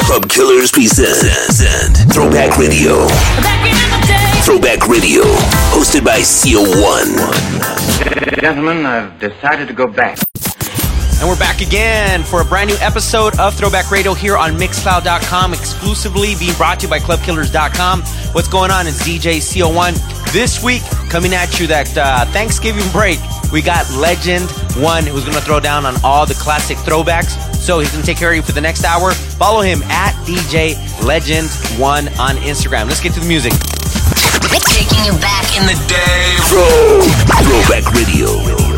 Club 0.00 0.28
Killers 0.28 0.70
presents 0.70 2.04
Throwback 2.14 2.56
Radio. 2.58 3.06
Throwback 4.44 4.86
Radio, 4.88 5.22
hosted 5.72 6.04
by 6.04 6.20
CO1. 6.20 7.16
Gentlemen, 8.40 8.86
I've 8.86 9.18
decided 9.18 9.68
to 9.68 9.74
go 9.74 9.86
back. 9.86 10.18
And 11.20 11.28
we're 11.28 11.38
back 11.38 11.60
again 11.60 12.22
for 12.22 12.40
a 12.42 12.44
brand 12.44 12.70
new 12.70 12.76
episode 12.80 13.38
of 13.40 13.54
Throwback 13.54 13.90
Radio 13.90 14.14
here 14.14 14.36
on 14.36 14.52
Mixcloud.com, 14.52 15.52
exclusively 15.52 16.34
being 16.38 16.54
brought 16.54 16.80
to 16.80 16.86
you 16.86 16.90
by 16.90 17.00
ClubKillers.com. 17.00 18.02
What's 18.32 18.48
going 18.48 18.70
on? 18.70 18.86
It's 18.86 19.02
DJ 19.02 19.38
CO1. 19.38 20.17
This 20.32 20.62
week, 20.62 20.82
coming 21.08 21.32
at 21.32 21.58
you 21.58 21.66
that 21.68 21.96
uh, 21.96 22.26
Thanksgiving 22.26 22.84
break, 22.92 23.18
we 23.50 23.62
got 23.62 23.88
Legend 23.92 24.50
One, 24.76 25.06
who's 25.06 25.24
going 25.24 25.34
to 25.34 25.40
throw 25.40 25.58
down 25.58 25.86
on 25.86 25.94
all 26.04 26.26
the 26.26 26.34
classic 26.34 26.76
throwbacks. 26.78 27.32
So 27.54 27.80
he's 27.80 27.90
going 27.90 28.02
to 28.02 28.06
take 28.06 28.18
care 28.18 28.30
of 28.30 28.36
you 28.36 28.42
for 28.42 28.52
the 28.52 28.60
next 28.60 28.84
hour. 28.84 29.12
Follow 29.12 29.62
him 29.62 29.82
at 29.84 30.12
DJ 30.26 30.76
Legend 31.02 31.48
One 31.80 32.08
on 32.20 32.36
Instagram. 32.36 32.86
Let's 32.86 33.00
get 33.00 33.14
to 33.14 33.20
the 33.20 33.28
music. 33.28 33.52
Taking 34.68 35.04
you 35.04 35.18
back 35.18 35.56
in 35.56 35.64
the 35.64 35.76
day. 35.88 36.36
Throw, 36.46 37.00
Throwback 37.42 37.90
Radio. 37.94 38.77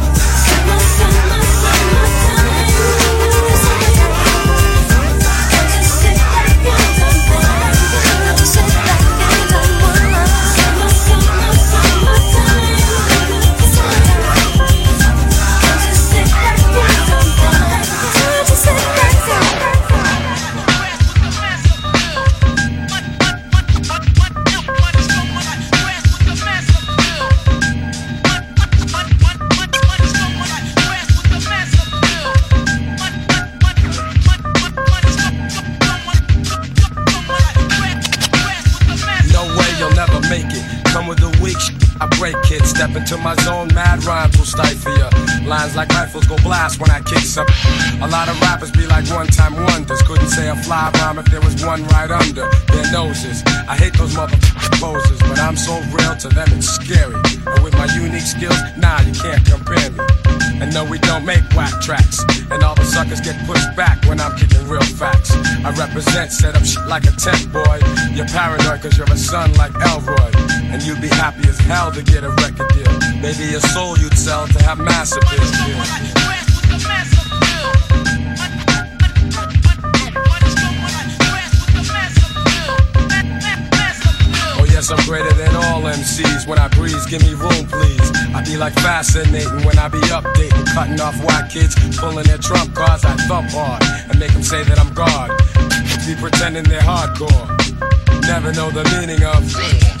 Into 43.11 43.23
my 43.23 43.35
zone, 43.43 43.67
mad 43.73 44.03
rhymes 44.05 44.37
will 44.37 44.45
stifle 44.45 44.97
ya. 44.97 45.09
Lines 45.45 45.75
like 45.75 45.89
rifles 45.89 46.25
go 46.27 46.37
blast 46.37 46.79
when 46.79 46.89
I 46.91 47.01
kick 47.01 47.19
some. 47.19 47.47
A 48.01 48.07
lot 48.07 48.29
of 48.29 48.39
rappers 48.41 48.71
be 48.71 48.85
like 48.87 49.09
one 49.09 49.27
time 49.27 49.55
wonders. 49.55 50.01
Couldn't 50.03 50.29
say 50.29 50.47
a 50.47 50.55
fly 50.55 50.91
rhyme 50.95 51.19
if 51.19 51.25
there 51.25 51.41
was 51.41 51.63
one 51.65 51.83
right 51.87 52.09
under 52.09 52.47
their 52.71 52.91
noses. 52.91 53.43
I 53.67 53.75
hate 53.75 53.93
those 53.97 54.15
mother 54.15 54.37
poses, 54.79 55.19
I'm 55.51 55.57
so 55.57 55.81
real 55.91 56.15
to 56.15 56.29
them 56.29 56.47
it's 56.53 56.69
scary. 56.79 57.19
And 57.45 57.61
with 57.61 57.73
my 57.73 57.83
unique 57.93 58.23
skills, 58.23 58.55
nah, 58.77 59.01
you 59.01 59.11
can't 59.11 59.45
compare 59.45 59.91
me. 59.91 59.99
And 60.63 60.73
no, 60.73 60.85
we 60.85 60.97
don't 60.99 61.25
make 61.25 61.43
whack 61.51 61.73
tracks. 61.81 62.23
And 62.49 62.63
all 62.63 62.73
the 62.73 62.85
suckers 62.85 63.19
get 63.19 63.35
pushed 63.45 63.75
back 63.75 64.01
when 64.05 64.21
I'm 64.21 64.31
kicking 64.37 64.65
real 64.69 64.79
facts. 64.79 65.35
I 65.35 65.75
represent, 65.75 66.31
set 66.31 66.55
up 66.55 66.63
shit 66.63 66.87
like 66.87 67.03
a 67.03 67.11
tent 67.19 67.51
boy. 67.51 67.81
You're 68.13 68.27
paranoid 68.27 68.81
cause 68.81 68.97
you're 68.97 69.11
a 69.11 69.17
son 69.17 69.53
like 69.55 69.75
Elroy. 69.75 70.31
And 70.71 70.81
you'd 70.83 71.01
be 71.01 71.09
happy 71.09 71.45
as 71.49 71.59
hell 71.59 71.91
to 71.91 72.01
get 72.01 72.23
a 72.23 72.29
record 72.29 72.71
deal. 72.71 72.93
Maybe 73.19 73.53
a 73.53 73.59
soul 73.59 73.97
you'd 73.97 74.17
sell 74.17 74.47
to 74.47 74.63
have 74.63 74.79
massive 74.79 75.23
deals. 75.27 75.51
I'm 84.91 85.05
greater 85.05 85.31
than 85.33 85.55
all 85.55 85.81
MCs. 85.83 86.47
When 86.47 86.59
I 86.59 86.67
breeze, 86.67 87.05
give 87.05 87.21
me 87.21 87.33
room, 87.33 87.65
please. 87.67 88.11
I 88.35 88.43
be 88.43 88.57
like 88.57 88.73
fascinating 88.73 89.63
when 89.63 89.79
I 89.79 89.87
be 89.87 89.99
updating, 90.11 90.65
cutting 90.73 90.99
off 90.99 91.15
white 91.23 91.49
kids, 91.49 91.75
pulling 91.97 92.25
their 92.25 92.37
trump 92.37 92.75
cards. 92.75 93.05
I 93.05 93.15
thump 93.27 93.49
hard 93.51 93.83
and 94.09 94.19
make 94.19 94.33
them 94.33 94.43
say 94.43 94.63
that 94.63 94.79
I'm 94.79 94.93
God. 94.93 95.29
Be 96.05 96.15
pretending 96.15 96.63
they're 96.63 96.81
hardcore. 96.81 97.47
Never 98.27 98.51
know 98.53 98.69
the 98.69 98.83
meaning 98.99 99.23
of. 99.23 100.00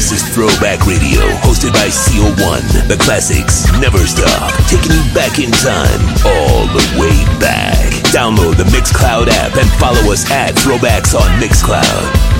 This 0.00 0.12
is 0.12 0.34
Throwback 0.34 0.86
Radio, 0.86 1.20
hosted 1.44 1.74
by 1.74 1.88
CO1. 1.92 2.88
The 2.88 2.96
classics 2.96 3.70
never 3.80 3.98
stop, 4.06 4.50
taking 4.64 4.92
you 4.92 5.04
back 5.12 5.38
in 5.38 5.50
time, 5.50 6.00
all 6.24 6.64
the 6.72 6.80
way 6.98 7.12
back. 7.38 7.92
Download 8.08 8.56
the 8.56 8.64
Mixcloud 8.64 9.28
app 9.28 9.54
and 9.58 9.68
follow 9.78 10.10
us 10.10 10.24
at 10.30 10.54
Throwbacks 10.54 11.14
on 11.14 11.28
Mixcloud. 11.38 12.39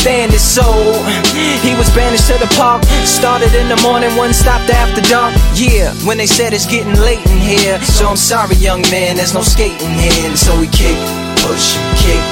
stand 0.00 0.32
it, 0.32 0.40
so 0.40 0.64
he 1.60 1.76
was 1.76 1.92
banished 1.92 2.26
to 2.32 2.38
the 2.40 2.48
park. 2.56 2.82
Started 3.04 3.52
in 3.54 3.68
the 3.68 3.76
morning, 3.84 4.08
one 4.16 4.32
stopped 4.32 4.70
after 4.72 5.02
dark. 5.12 5.36
Yeah, 5.52 5.92
when 6.08 6.16
they 6.16 6.26
said 6.26 6.54
it's 6.54 6.64
getting 6.64 6.96
late 6.96 7.20
in 7.28 7.36
here. 7.36 7.76
So 7.82 8.08
I'm 8.08 8.16
sorry, 8.16 8.56
young 8.56 8.80
man, 8.88 9.16
there's 9.16 9.34
no 9.34 9.42
skating 9.42 9.92
here. 9.92 10.24
And 10.24 10.38
so 10.38 10.56
we 10.58 10.68
kick, 10.72 10.96
push, 11.44 11.76
kick, 12.00 12.22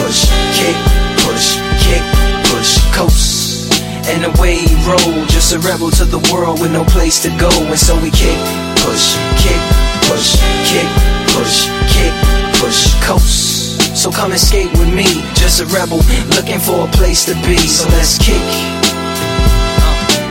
push, 0.00 0.24
kick, 0.56 0.76
push, 1.20 1.60
kick, 1.84 2.04
push, 2.48 2.80
coast. 2.96 3.76
And 4.08 4.24
away 4.24 4.64
he 4.64 4.74
rolled, 4.88 5.28
just 5.28 5.52
a 5.52 5.58
rebel 5.60 5.90
to 6.00 6.06
the 6.06 6.22
world 6.32 6.62
with 6.62 6.72
no 6.72 6.84
place 6.84 7.20
to 7.24 7.30
go. 7.36 7.52
And 7.52 7.78
so 7.78 7.92
we 8.00 8.10
kick, 8.10 8.40
push, 8.80 9.20
kick, 9.36 9.60
push, 10.08 10.40
kick, 10.64 10.88
push, 11.36 11.68
kick, 11.92 12.14
push, 12.56 12.96
coast. 13.04 13.67
So 13.98 14.12
come 14.12 14.30
and 14.30 14.40
skate 14.40 14.70
with 14.78 14.94
me, 14.94 15.02
just 15.34 15.60
a 15.60 15.66
rebel 15.74 15.98
looking 16.36 16.60
for 16.60 16.86
a 16.86 16.90
place 16.92 17.24
to 17.24 17.34
be. 17.44 17.56
So 17.56 17.88
let's 17.88 18.16
kick 18.16 18.40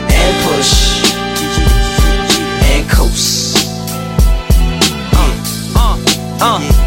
and 0.10 0.34
push 0.48 1.04
and 2.72 2.90
coast. 2.90 3.68
Uh, 5.12 5.34
uh, 5.76 5.98
uh, 6.40 6.87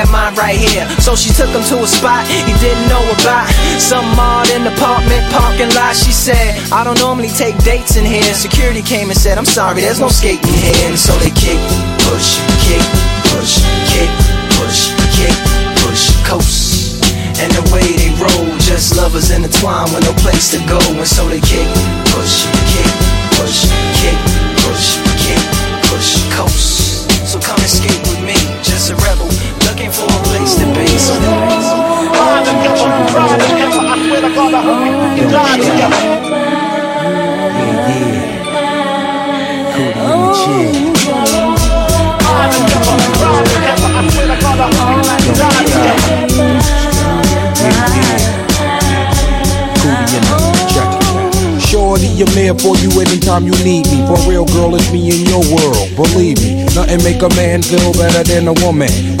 mine 0.09 0.33
right 0.35 0.57
here. 0.57 0.87
So 1.03 1.15
she 1.15 1.29
took 1.29 1.51
him 1.51 1.61
to 1.69 1.83
a 1.83 1.87
spot 1.87 2.25
he 2.25 2.55
didn't 2.57 2.87
know 2.89 3.03
about. 3.13 3.45
Some 3.77 4.05
odd 4.17 4.49
in 4.49 4.63
the 4.63 4.73
apartment 4.73 5.21
parking 5.29 5.69
lot. 5.75 5.95
She 5.95 6.11
said, 6.11 6.57
I 6.71 6.83
don't 6.83 6.99
normally 6.99 7.29
take 7.29 7.57
dates 7.61 7.97
in 7.97 8.05
here. 8.05 8.33
Security 8.33 8.81
came 8.81 9.09
and 9.09 9.17
said, 9.17 9.37
I'm 9.37 9.45
sorry, 9.45 9.81
there's 9.81 9.99
no 9.99 10.07
skating 10.07 10.53
here. 10.53 10.89
And 10.89 10.97
so 10.97 11.13
they 11.21 11.33
kick, 11.35 11.59
push, 12.07 12.39
kick, 12.65 12.85
push, 13.29 13.59
kick, 13.91 14.09
push, 14.57 14.95
kick, 15.13 15.35
push, 15.83 16.03
coast. 16.25 17.03
And 17.41 17.51
the 17.57 17.65
way 17.73 17.85
they 17.97 18.13
roll, 18.21 18.47
just 18.61 18.95
lovers 18.95 19.31
intertwined 19.31 19.91
with 19.93 20.05
no 20.05 20.13
place 20.21 20.51
to 20.51 20.59
go. 20.69 20.79
And 20.97 21.07
so 21.07 21.27
they 21.27 21.41
kick, 21.41 21.67
push, 22.13 22.45
kick, 22.69 22.91
push, 23.37 23.67
kick, 23.97 24.17
push, 24.61 24.97
kick, 25.19 25.41
push, 25.89 26.09
coast. 26.37 27.09
So 27.25 27.39
come 27.39 27.59
and 27.59 27.69
skate 27.69 28.00
So 31.01 31.13
Ride 31.17 32.45
together, 32.45 32.89
ride 33.17 33.39
together. 33.41 33.81
I 33.81 33.97
swear 34.05 34.21
to 34.21 34.29
God, 34.35 34.53
I 34.53 34.61
hope 34.61 34.81
we 34.85 34.89
ride 35.33 35.61
together. 35.61 36.01
Together, 39.81 40.77
ride 42.29 42.53
together. 42.53 42.91
I 42.91 44.01
I 44.61 44.73
ride 45.41 45.65
together. 45.67 46.61
Shorty, 51.59 52.21
I'm 52.21 52.27
there 52.35 52.53
for 52.53 52.75
you 52.77 52.91
anytime 53.01 53.45
you 53.45 53.53
need 53.63 53.87
me. 53.87 54.05
For 54.05 54.17
real, 54.29 54.45
girl, 54.45 54.75
it's 54.75 54.91
me 54.91 55.09
in 55.09 55.25
your 55.25 55.41
world. 55.55 55.95
Believe 55.95 56.37
me, 56.43 56.65
nothing 56.75 57.01
make 57.03 57.21
a 57.23 57.29
man 57.35 57.61
feel 57.63 57.93
better 57.93 58.23
than 58.23 58.47
a 58.49 58.53
woman. 58.65 59.20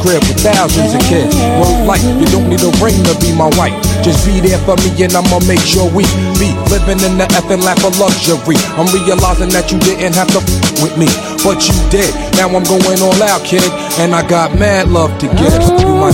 crib 0.00 0.22
with 0.26 0.40
thousands 0.40 0.94
of 0.94 1.02
kids. 1.06 1.34
Word 1.60 1.86
life, 1.86 2.02
you 2.04 2.26
don't 2.30 2.48
need 2.48 2.62
a 2.62 2.72
ring 2.82 2.98
to 3.04 3.14
be 3.20 3.32
my 3.34 3.50
wife. 3.58 3.74
Just 4.02 4.24
be 4.26 4.40
there 4.40 4.58
for 4.62 4.76
me 4.82 4.90
and 5.02 5.12
I'ma 5.14 5.40
make 5.46 5.60
sure 5.62 5.86
we 5.90 6.04
be 6.38 6.54
living 6.70 7.00
in 7.02 7.18
the 7.18 7.26
effing 7.38 7.62
lap 7.62 7.82
of 7.84 7.98
luxury. 7.98 8.56
I'm 8.78 8.88
realizing 8.94 9.50
that 9.54 9.70
you 9.72 9.78
didn't 9.78 10.14
have 10.14 10.28
to 10.34 10.40
f- 10.40 10.82
with 10.82 10.94
me, 10.96 11.08
but 11.42 11.62
you 11.66 11.74
did. 11.90 12.10
Now 12.38 12.48
I'm 12.48 12.64
going 12.64 13.00
all 13.02 13.22
out, 13.22 13.44
kid, 13.44 13.66
and 13.98 14.14
I 14.14 14.26
got 14.26 14.54
mad 14.58 14.88
love 14.88 15.18
to 15.18 15.26
give. 15.26 15.54
You 15.80 15.94
my 15.98 16.12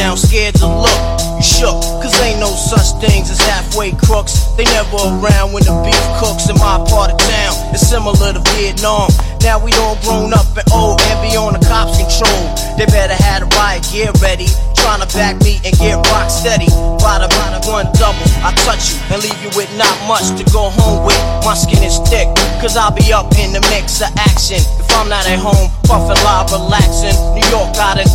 down, 0.00 0.16
scared 0.16 0.54
to 0.56 0.66
look. 0.66 1.00
You 1.36 1.44
shook, 1.44 1.76
cause 2.00 2.16
ain't 2.24 2.40
no 2.40 2.48
such 2.48 2.96
things 3.04 3.28
as 3.28 3.40
halfway 3.40 3.92
crooks. 3.92 4.48
They 4.56 4.64
never 4.64 4.96
around 4.96 5.52
when 5.52 5.64
the 5.64 5.76
beef 5.84 6.04
cooks 6.16 6.48
in 6.48 6.56
my 6.56 6.80
part 6.88 7.12
of 7.12 7.18
town. 7.20 7.52
It's 7.72 7.84
similar 7.84 8.32
to 8.32 8.40
Vietnam. 8.56 9.12
Now 9.44 9.60
we 9.60 9.72
all 9.80 9.96
grown 10.04 10.32
up 10.32 10.48
and 10.56 10.64
old 10.72 11.00
be 11.20 11.36
on 11.36 11.52
the 11.52 11.62
cops' 11.68 12.00
control. 12.00 12.40
They 12.76 12.88
better 12.88 13.16
have 13.16 13.44
the 13.44 13.48
riot 13.56 13.84
gear 13.92 14.12
ready. 14.24 14.48
Trying 14.80 15.04
to 15.04 15.08
back 15.12 15.36
me 15.44 15.60
and 15.64 15.76
get 15.76 16.00
rock 16.08 16.32
steady. 16.32 16.68
By 17.04 17.20
the 17.20 17.28
one 17.68 17.86
double, 18.00 18.26
I 18.40 18.56
touch 18.64 18.92
you 18.92 18.96
and 19.12 19.20
leave 19.20 19.40
you 19.44 19.52
with 19.52 19.68
not 19.76 19.92
much 20.08 20.32
to 20.40 20.44
go 20.52 20.72
home 20.72 21.04
with. 21.04 21.20
My 21.44 21.52
skin 21.52 21.84
is 21.84 22.00
thick, 22.08 22.28
cause 22.60 22.76
I'll 22.76 22.92
be 22.92 23.12
up 23.12 23.28
in 23.36 23.52
the 23.52 23.60
mix 23.68 24.00
of 24.00 24.08
action. 24.16 24.60
If 24.80 24.88
I'm 24.96 25.08
not 25.08 25.28
at 25.28 25.38
home, 25.38 25.68
puffin' 25.84 26.16
live, 26.24 26.52
relaxing. 26.52 27.16
New 27.36 27.44
York 27.52 27.76
got 27.76 28.00
it 28.00 28.08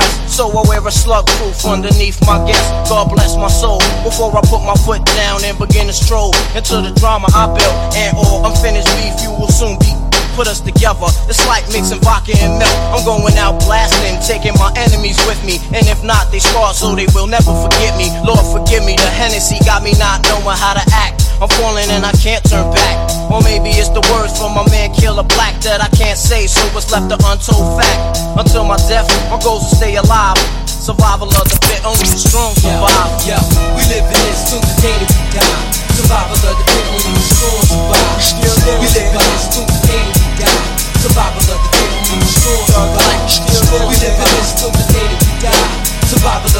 so 0.00 0.48
I 0.48 0.64
wear 0.68 0.80
a 0.80 0.90
slug 0.90 1.26
proof 1.26 1.66
underneath 1.66 2.16
my 2.24 2.40
guest. 2.46 2.88
God 2.88 3.12
bless 3.12 3.36
my 3.36 3.48
soul. 3.48 3.78
Before 4.04 4.32
I 4.32 4.40
put 4.48 4.64
my 4.64 4.74
foot 4.86 5.04
down 5.04 5.44
and 5.44 5.58
begin 5.58 5.86
to 5.88 5.92
stroll 5.92 6.32
into 6.56 6.80
the 6.80 6.96
drama 6.96 7.28
I 7.34 7.52
built, 7.52 7.76
and 7.96 8.16
all 8.16 8.46
unfinished 8.46 8.88
beef 8.96 9.20
you 9.20 9.30
will 9.36 9.52
soon 9.52 9.76
be 9.80 9.92
put 10.32 10.48
us 10.48 10.60
together. 10.60 11.12
It's 11.28 11.44
like 11.46 11.68
mixing 11.68 12.00
vodka 12.00 12.32
and 12.40 12.56
milk. 12.56 12.72
I'm 12.88 13.04
going 13.04 13.36
out 13.36 13.60
blasting, 13.68 14.16
taking 14.24 14.56
my 14.56 14.72
enemies 14.76 15.20
with 15.28 15.40
me. 15.44 15.60
And 15.76 15.84
if 15.84 16.02
not, 16.02 16.32
they 16.32 16.40
scar 16.40 16.72
so 16.72 16.96
they 16.96 17.06
will 17.12 17.26
never 17.28 17.52
forget 17.52 17.92
me. 18.00 18.08
Lord, 18.24 18.40
forgive 18.48 18.84
me. 18.84 18.96
The 18.96 19.12
Hennessy 19.12 19.60
got 19.64 19.84
me 19.84 19.92
not 20.00 20.24
knowing 20.24 20.56
how 20.56 20.72
to 20.72 20.84
act. 20.96 21.31
I'm 21.42 21.50
falling 21.58 21.90
and 21.90 22.06
I 22.06 22.14
can't 22.22 22.38
turn 22.46 22.70
back. 22.70 22.94
Or 23.26 23.42
maybe 23.42 23.74
it's 23.74 23.90
the 23.90 23.98
words 24.14 24.30
from 24.38 24.54
my 24.54 24.62
man 24.70 24.94
Killer 24.94 25.26
Black 25.26 25.58
that 25.66 25.82
I 25.82 25.90
can't 25.90 26.14
say, 26.14 26.46
so 26.46 26.62
what's 26.70 26.94
left 26.94 27.10
an 27.10 27.18
untold 27.18 27.82
fact. 27.82 28.22
Until 28.38 28.62
my 28.62 28.78
death, 28.86 29.10
my 29.26 29.42
goals 29.42 29.66
to 29.66 29.74
stay 29.74 29.98
alive. 29.98 30.38
Survival 30.70 31.26
of 31.34 31.50
the 31.50 31.58
fit, 31.66 31.82
only 31.82 32.06
the 32.06 32.14
strong 32.14 32.54
survive. 32.54 33.10
Yeah, 33.26 33.42
yeah. 33.42 33.74
we 33.74 33.82
live 33.90 34.06
in 34.06 34.22
this 34.22 34.54
till 34.54 34.62
the 34.62 34.76
day 34.86 34.94
that 34.94 35.10
we 35.10 35.26
die. 35.34 35.66
Survival 35.98 36.38
of 36.46 36.54
the 36.54 36.62
fit, 36.62 36.86
only 36.94 37.10
the 37.10 37.26
strong 37.26 37.58
survive. 37.66 38.22
Still 38.22 38.56
we 38.78 38.86
live 38.94 39.10
in 39.10 39.26
this 39.34 39.46
till 39.50 39.66
the 39.66 39.78
day 39.82 39.98
that 39.98 40.22
we 40.22 40.46
die. 40.46 40.62
Survival 41.02 41.42
of 41.42 41.58
the 41.58 41.70
fit, 41.74 41.90
only 41.90 42.22
the 42.22 42.30
strong 42.38 42.62
survive. 42.70 43.90
We 43.90 43.96
live 43.98 44.14
in 44.14 44.30
this 44.38 44.50
till 44.62 44.70
the 44.70 44.84
day 44.94 45.06
that 45.10 45.20
we 45.26 45.34
die. 45.42 45.92
Survival 46.06 46.51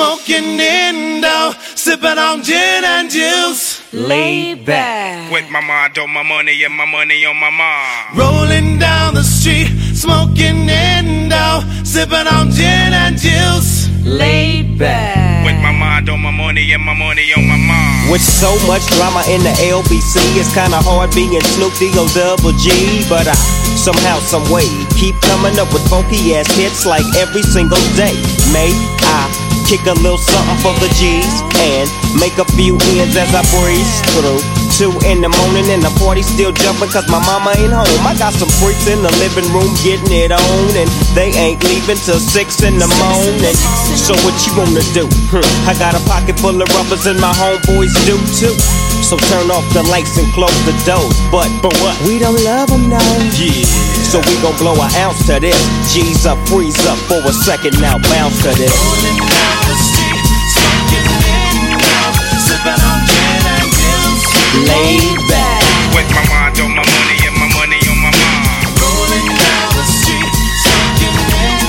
smoking 0.00 0.58
Indo, 0.58 1.52
sipping 1.76 2.16
on 2.16 2.42
gin 2.42 2.84
and 2.84 3.10
juice. 3.10 3.84
Laid 3.92 4.64
back. 4.64 5.30
With 5.30 5.50
my 5.50 5.60
mind 5.60 5.98
on 5.98 6.08
my 6.10 6.22
money 6.22 6.56
and 6.64 6.74
my 6.74 6.86
money 6.86 7.26
on 7.26 7.36
my 7.36 7.50
mind. 7.50 8.16
Rolling 8.16 8.78
down 8.78 9.12
the 9.12 9.22
street, 9.22 9.68
smoking 9.92 10.70
Indo, 10.70 11.60
sipping 11.84 12.28
on 12.32 12.50
gin 12.50 12.96
and 12.96 13.18
juice. 13.18 13.90
Laid 14.02 14.78
back. 14.78 15.44
With 15.44 15.60
my 15.60 15.72
mind 15.72 16.08
on 16.08 16.20
my 16.22 16.30
money 16.30 16.72
and 16.72 16.82
my 16.82 16.94
money 16.94 17.34
on 17.36 17.44
my 17.46 17.60
mind. 17.60 18.10
With 18.10 18.22
so 18.24 18.56
much 18.66 18.80
drama 18.96 19.20
in 19.28 19.44
the 19.44 19.52
LBC, 19.68 20.16
it's 20.40 20.48
kinda 20.56 20.80
hard 20.80 21.12
being 21.12 21.44
Snoop 21.52 21.76
D-O 21.76 22.08
double 22.16 22.56
G. 22.56 23.04
But 23.12 23.28
I 23.28 23.36
somehow, 23.76 24.18
someway, 24.20 24.64
keep 24.96 25.14
coming 25.28 25.58
up 25.60 25.68
with 25.74 25.84
funky 25.92 26.36
ass 26.36 26.48
hits 26.56 26.86
like 26.86 27.04
every 27.20 27.42
single 27.42 27.84
day. 28.00 28.16
May 28.48 28.72
I 29.04 29.49
kick 29.70 29.86
a 29.86 29.94
little 30.02 30.18
something 30.18 30.58
for 30.66 30.74
the 30.82 30.90
G's 30.98 31.30
and 31.62 31.86
make 32.18 32.34
a 32.42 32.46
few 32.58 32.74
ends 32.98 33.14
as 33.14 33.30
I 33.30 33.46
breeze 33.54 34.02
through. 34.18 34.42
Two 34.74 34.90
in 35.06 35.22
the 35.22 35.30
morning 35.30 35.70
and 35.70 35.78
the 35.78 35.94
party 36.02 36.26
still 36.26 36.50
jumping 36.50 36.90
cause 36.90 37.06
my 37.06 37.22
mama 37.22 37.54
ain't 37.54 37.70
home. 37.70 37.86
I 38.02 38.18
got 38.18 38.34
some 38.34 38.50
freaks 38.58 38.90
in 38.90 38.98
the 38.98 39.14
living 39.22 39.46
room 39.54 39.70
getting 39.86 40.10
it 40.10 40.34
on 40.34 40.66
and 40.74 40.90
they 41.14 41.30
ain't 41.38 41.62
leaving 41.62 42.02
till 42.02 42.18
six 42.18 42.66
in 42.66 42.82
the 42.82 42.90
morning. 42.98 43.54
So 43.94 44.18
what 44.26 44.34
you 44.42 44.58
wanna 44.58 44.82
do? 44.90 45.06
Hmm, 45.30 45.46
I 45.70 45.78
got 45.78 45.94
a 45.94 46.02
pocket 46.02 46.34
full 46.42 46.58
of 46.58 46.66
rubbers 46.74 47.06
and 47.06 47.22
my 47.22 47.30
homeboys 47.30 47.94
do 48.10 48.18
too. 48.34 48.58
So 49.06 49.22
turn 49.30 49.54
off 49.54 49.62
the 49.70 49.86
lights 49.86 50.18
and 50.18 50.26
close 50.34 50.58
the 50.66 50.74
doors. 50.82 51.14
But, 51.30 51.46
but 51.62 51.70
what? 51.78 51.94
We 52.02 52.18
don't 52.18 52.42
love 52.42 52.74
them 52.74 52.90
now. 52.90 53.06
Yeah. 53.38 53.99
So 54.10 54.18
we 54.26 54.34
gon' 54.42 54.58
blow 54.58 54.74
an 54.74 54.90
ounce 54.98 55.22
to 55.30 55.38
this. 55.38 55.54
G's 55.86 56.26
up, 56.26 56.34
freeze 56.50 56.74
up 56.90 56.98
for 57.06 57.22
a 57.22 57.30
second 57.30 57.78
now, 57.78 57.94
bounce 58.10 58.42
to 58.42 58.50
this. 58.58 58.74
Rolling 58.74 59.22
down 59.22 59.58
the 59.70 59.76
street, 59.78 60.26
smoking 60.50 61.06
Indo, 61.30 61.94
sipping 62.42 62.74
on 62.90 63.06
gin 63.06 63.46
and 63.54 63.70
juice. 63.70 64.26
Laid 64.66 65.14
back. 65.30 65.62
With 65.94 66.10
my 66.10 66.26
mind 66.26 66.58
on 66.58 66.74
my 66.74 66.82
money 66.82 67.18
and 67.22 67.36
my 67.38 67.48
money 67.54 67.78
on 67.86 67.98
my 68.02 68.10
mind. 68.10 68.66
Rolling 68.82 69.30
down 69.30 69.68
the 69.78 69.84
street, 69.86 70.34
smoking 70.58 71.14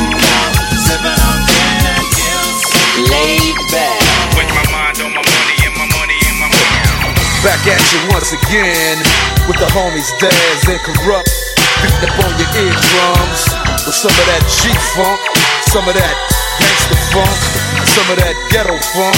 Indo, 0.02 0.34
sipping 0.82 1.14
on 1.22 1.38
gin 1.46 1.78
and 1.94 2.10
juice. 2.10 2.62
Laid 3.06 3.58
back. 3.70 4.02
With 4.34 4.50
my 4.50 4.66
mind 4.74 4.98
on 4.98 5.14
my 5.14 5.22
money 5.22 5.58
and 5.62 5.76
my 5.78 5.86
money 5.94 6.18
on 6.26 6.36
my 6.42 6.50
mind. 6.50 7.06
Back 7.46 7.70
at 7.70 7.86
you 7.94 8.02
once 8.10 8.34
again 8.34 8.98
with 9.46 9.62
the 9.62 9.70
homies 9.78 10.10
Daz 10.18 10.66
and 10.66 10.82
Corrupt. 10.82 11.30
Beating 11.82 12.06
up 12.06 12.14
on 12.22 12.32
your 12.38 12.52
eardrums 12.62 13.42
with 13.86 13.98
some 13.98 14.14
of 14.14 14.26
that 14.30 14.44
G 14.46 14.70
funk, 14.94 15.18
some 15.74 15.86
of 15.90 15.96
that 15.98 16.16
gangster 16.62 17.02
funk, 17.10 17.40
some 17.90 18.08
of 18.14 18.18
that 18.22 18.38
ghetto 18.54 18.78
funk. 18.94 19.18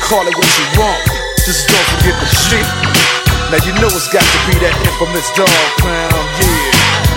Call 0.00 0.24
it 0.24 0.32
what 0.32 0.48
you 0.56 0.66
want, 0.80 1.04
just 1.44 1.68
don't 1.68 1.88
forget 1.92 2.16
the 2.16 2.28
shit. 2.28 2.68
Now 3.52 3.60
you 3.68 3.76
know 3.76 3.92
it's 3.92 4.08
got 4.08 4.24
to 4.24 4.38
be 4.48 4.56
that 4.64 4.72
infamous 4.80 5.28
dog 5.36 5.52
pound, 5.84 6.28
yeah. 6.40 6.53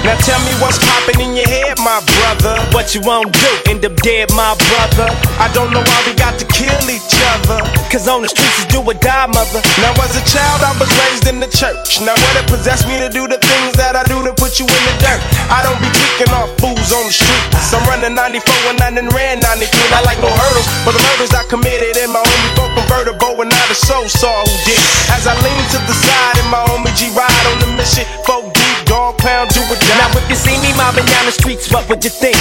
Now 0.06 0.16
tell 0.24 0.40
me 0.46 0.54
what's 0.62 0.78
popping 0.80 1.20
in 1.22 1.36
your 1.36 1.48
head, 1.48 1.78
my 1.80 2.00
brother. 2.04 2.58
What 2.72 2.94
you 2.94 3.02
won't 3.02 3.34
do, 3.34 3.52
end 3.70 3.84
up 3.86 3.96
dead, 4.04 4.30
my 4.34 4.54
brother. 4.70 5.10
I 5.42 5.50
don't 5.54 5.74
know 5.74 5.82
why 5.82 6.00
we 6.06 6.14
got 6.14 6.38
to 6.40 6.46
kill 6.46 6.82
each 6.90 7.16
other. 7.38 7.60
Cause 7.90 8.08
on 8.08 8.22
the 8.22 8.30
streets 8.30 8.60
is 8.60 8.68
do 8.68 8.80
or 8.84 8.94
die, 8.94 9.28
mother. 9.28 9.62
Now 9.82 9.94
as 10.04 10.16
a 10.16 10.24
child, 10.28 10.64
I 10.64 10.72
was 10.80 10.90
raised 10.92 11.28
in 11.28 11.40
the 11.40 11.50
church. 11.50 12.00
Now 12.02 12.16
what 12.16 12.34
it 12.38 12.48
possessed 12.48 12.88
me 12.88 12.98
to 13.00 13.10
do 13.10 13.28
the 13.28 13.40
things 13.40 13.74
that 13.80 13.96
I 13.96 14.04
do 14.06 14.22
to 14.24 14.34
put 14.34 14.60
you 14.60 14.66
in 14.66 14.82
the 14.88 14.96
dirt. 15.02 15.22
I 15.52 15.62
don't 15.66 15.80
be 15.82 15.90
tweaking 15.92 16.32
off 16.34 16.50
fools 16.62 16.92
on 16.94 17.04
the 17.08 17.14
street. 17.14 17.46
I'm 17.76 17.84
running 17.86 18.16
94 18.16 18.74
and 18.74 18.80
I 18.80 18.90
done 18.90 19.12
ran 19.12 19.44
93. 19.44 19.70
I 19.92 20.02
like 20.08 20.18
no 20.24 20.32
hurdles, 20.32 20.68
but 20.88 20.96
the 20.96 21.04
murders 21.04 21.36
I 21.36 21.44
committed 21.52 22.00
in 22.00 22.10
my 22.10 22.24
only 22.24 22.50
four 22.56 22.72
convertible 22.74 23.38
and 23.44 23.52
not 23.52 23.68
a 23.70 23.76
soul 23.76 24.08
saw 24.08 24.34
who 24.48 24.56
did. 24.64 24.80
As 25.12 25.28
I 25.28 25.36
lean 25.44 25.64
to 25.76 25.80
the 25.84 25.94
side 25.94 26.38
in 26.40 26.48
my 26.48 26.64
homie 26.64 26.96
G 26.96 27.12
ride 27.12 27.46
on 27.52 27.60
the 27.60 27.70
mission, 27.76 28.08
four 28.24 28.48
deep, 29.08 29.18
dog 29.18 29.18
pound, 29.20 29.50
do 29.52 29.62
it 29.62 29.80
Now 29.98 30.10
if 30.16 30.30
you 30.30 30.36
see 30.36 30.58
me 30.60 30.76
mobbing 30.76 31.06
down 31.06 31.26
the 31.26 31.32
streets, 31.32 31.72
what 31.72 31.88
would 31.90 32.04
you 32.04 32.10
think? 32.10 32.36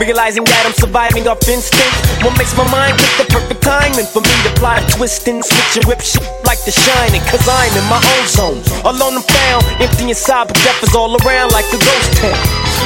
Realizing 0.00 0.44
that 0.44 0.64
I'm 0.66 0.74
surviving 0.74 1.26
off 1.28 1.42
instinct. 1.46 1.94
What 2.22 2.36
makes 2.38 2.56
my 2.56 2.66
mind 2.70 2.98
pick 2.98 3.12
the 3.18 3.26
perfect 3.30 3.62
timing 3.62 4.06
for 4.06 4.20
me 4.20 4.34
to 4.44 4.50
fly, 4.58 4.80
a 4.80 4.84
twist 4.90 5.26
and 5.28 5.44
switch 5.44 5.76
and 5.78 5.84
rip 5.86 6.00
shit 6.00 6.26
like 6.44 6.58
the 6.64 6.72
shining? 6.72 7.22
Cause 7.30 7.46
I'm 7.46 7.72
in 7.78 7.86
my 7.86 8.00
own 8.00 8.26
zone. 8.26 8.60
Alone 8.84 9.22
and 9.22 9.26
found, 9.26 9.62
empty 9.80 10.10
inside, 10.10 10.48
but 10.48 10.58
death 10.64 10.82
is 10.82 10.94
all 10.94 11.14
around 11.22 11.52
like 11.52 11.66
a 11.70 11.78
ghost 11.78 12.10
town. 12.18 12.38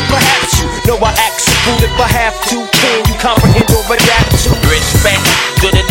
Perhaps 0.08 0.60
you 0.60 0.68
know 0.88 0.98
I 1.00 1.12
act 1.16 1.40
so 1.40 1.52
fool 1.64 1.80
if 1.84 1.94
I 1.96 2.08
have 2.08 2.36
to. 2.52 2.56
Can 2.64 2.98
you 3.08 3.16
comprehend 3.20 3.68
or 3.72 3.84
adapt 3.88 4.36
to? 4.44 4.50
Respect 4.68 5.24
to 5.64 5.66
the 5.72 5.82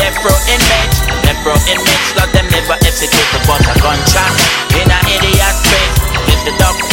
inmates. 0.47 0.97
Death 1.25 1.41
row 1.45 1.59
inmates, 1.67 2.09
let 2.15 2.29
them 2.31 2.47
never 2.49 2.77
execute 2.85 3.27
the 3.35 3.39
but 3.45 3.61
a 3.67 3.73
gunshot 3.81 4.31
in 4.79 4.87
an 4.87 5.03
idiot 5.11 5.55
face. 5.67 5.97
Get 6.27 6.39
the 6.45 6.53
dog 6.57 6.86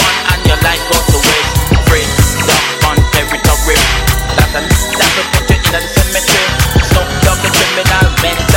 criminal 8.24 8.53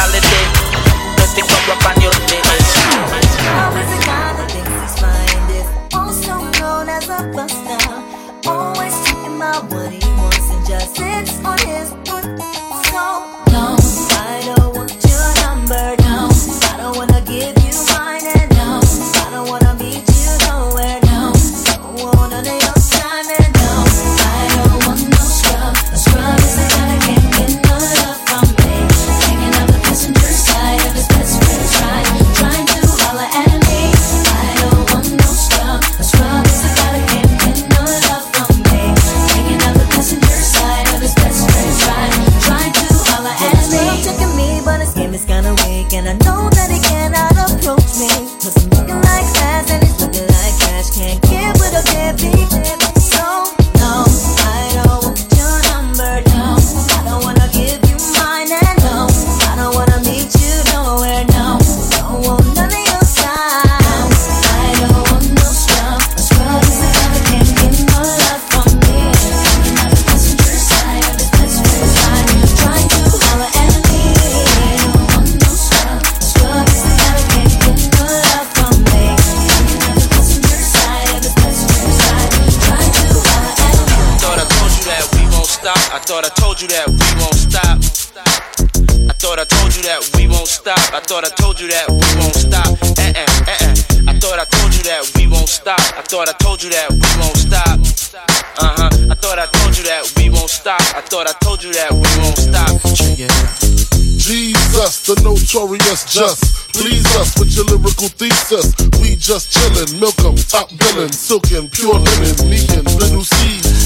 top 111.10 111.42
billin', 111.50 111.70
silkin', 111.70 111.70
pure 111.70 112.00
linen, 112.00 112.50
me 112.50 112.60
and 112.76 112.86
little 113.00 113.24
C, 113.24 113.36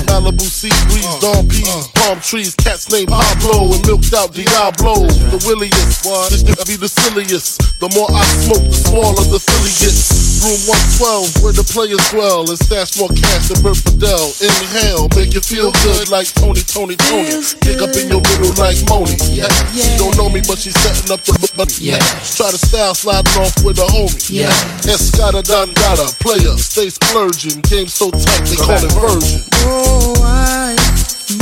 Malibu 0.07 0.41
sea 0.41 0.69
breeze, 0.87 1.19
dawn 1.19 1.47
peas, 1.47 1.87
palm 1.95 2.19
trees, 2.19 2.55
cats 2.55 2.91
named 2.91 3.09
Pablo 3.09 3.73
and 3.73 3.85
milked 3.85 4.00
out 4.13 4.33
Diablo. 4.33 5.07
The 5.31 5.39
williest, 5.47 6.03
this 6.31 6.43
nigga 6.43 6.65
be 6.67 6.75
the 6.75 6.87
silliest. 6.87 7.59
The 7.79 7.87
more 7.95 8.09
I 8.11 8.23
smoke, 8.43 8.65
the 8.67 8.79
smaller 8.87 9.25
the 9.29 9.39
silly 9.39 9.73
gets. 9.79 10.41
Room 10.41 10.57
112, 11.01 11.45
where 11.45 11.53
the 11.53 11.61
players 11.61 12.01
dwell, 12.09 12.49
and 12.49 12.57
stash 12.57 12.97
more 12.97 13.13
cash 13.13 13.53
than 13.53 13.61
Bert 13.61 13.77
Fidel. 13.77 14.33
Inhale, 14.41 15.05
make 15.13 15.37
you 15.37 15.41
feel 15.41 15.69
good 15.85 16.09
like 16.09 16.27
Tony, 16.33 16.65
Tony, 16.65 16.97
Tony. 16.97 17.29
Pick 17.61 17.77
up 17.79 17.93
in 17.93 18.09
your 18.09 18.25
middle 18.25 18.53
like 18.57 18.81
Moni. 18.89 19.15
Yeah. 19.29 19.45
yeah. 19.71 19.85
She 19.85 19.91
don't 20.01 20.17
know 20.17 20.33
me, 20.33 20.41
but 20.43 20.57
she's 20.57 20.75
setting 20.81 21.13
up 21.13 21.21
the 21.23 21.37
money. 21.53 21.77
Yeah. 21.77 22.01
Try 22.25 22.49
to 22.49 22.59
style 22.59 22.97
sliding 22.97 23.37
off 23.37 23.53
with 23.61 23.77
a 23.77 23.87
homie. 23.87 24.17
Yeah. 24.33 24.51
Escada 24.89 25.45
Dangada, 25.45 26.09
player, 26.19 26.57
stay 26.57 26.89
splurging. 26.89 27.61
Game 27.69 27.87
so 27.87 28.09
tight, 28.09 28.49
they 28.49 28.57
call 28.57 28.81
it 28.81 28.91
version. 28.97 29.45
Oh, 29.61 30.17
I 30.25 30.73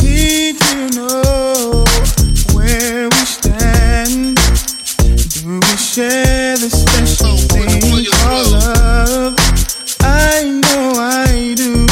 need 0.04 0.60
to 0.60 0.92
know 0.92 1.39
share 6.00 6.56
the 6.56 6.70
special 6.70 7.28
oh, 7.28 7.38
thing 7.52 8.06
called 8.24 8.52
love? 8.52 9.36
I 10.00 10.48
know 10.64 10.94
I 10.96 11.54
do. 11.56 11.86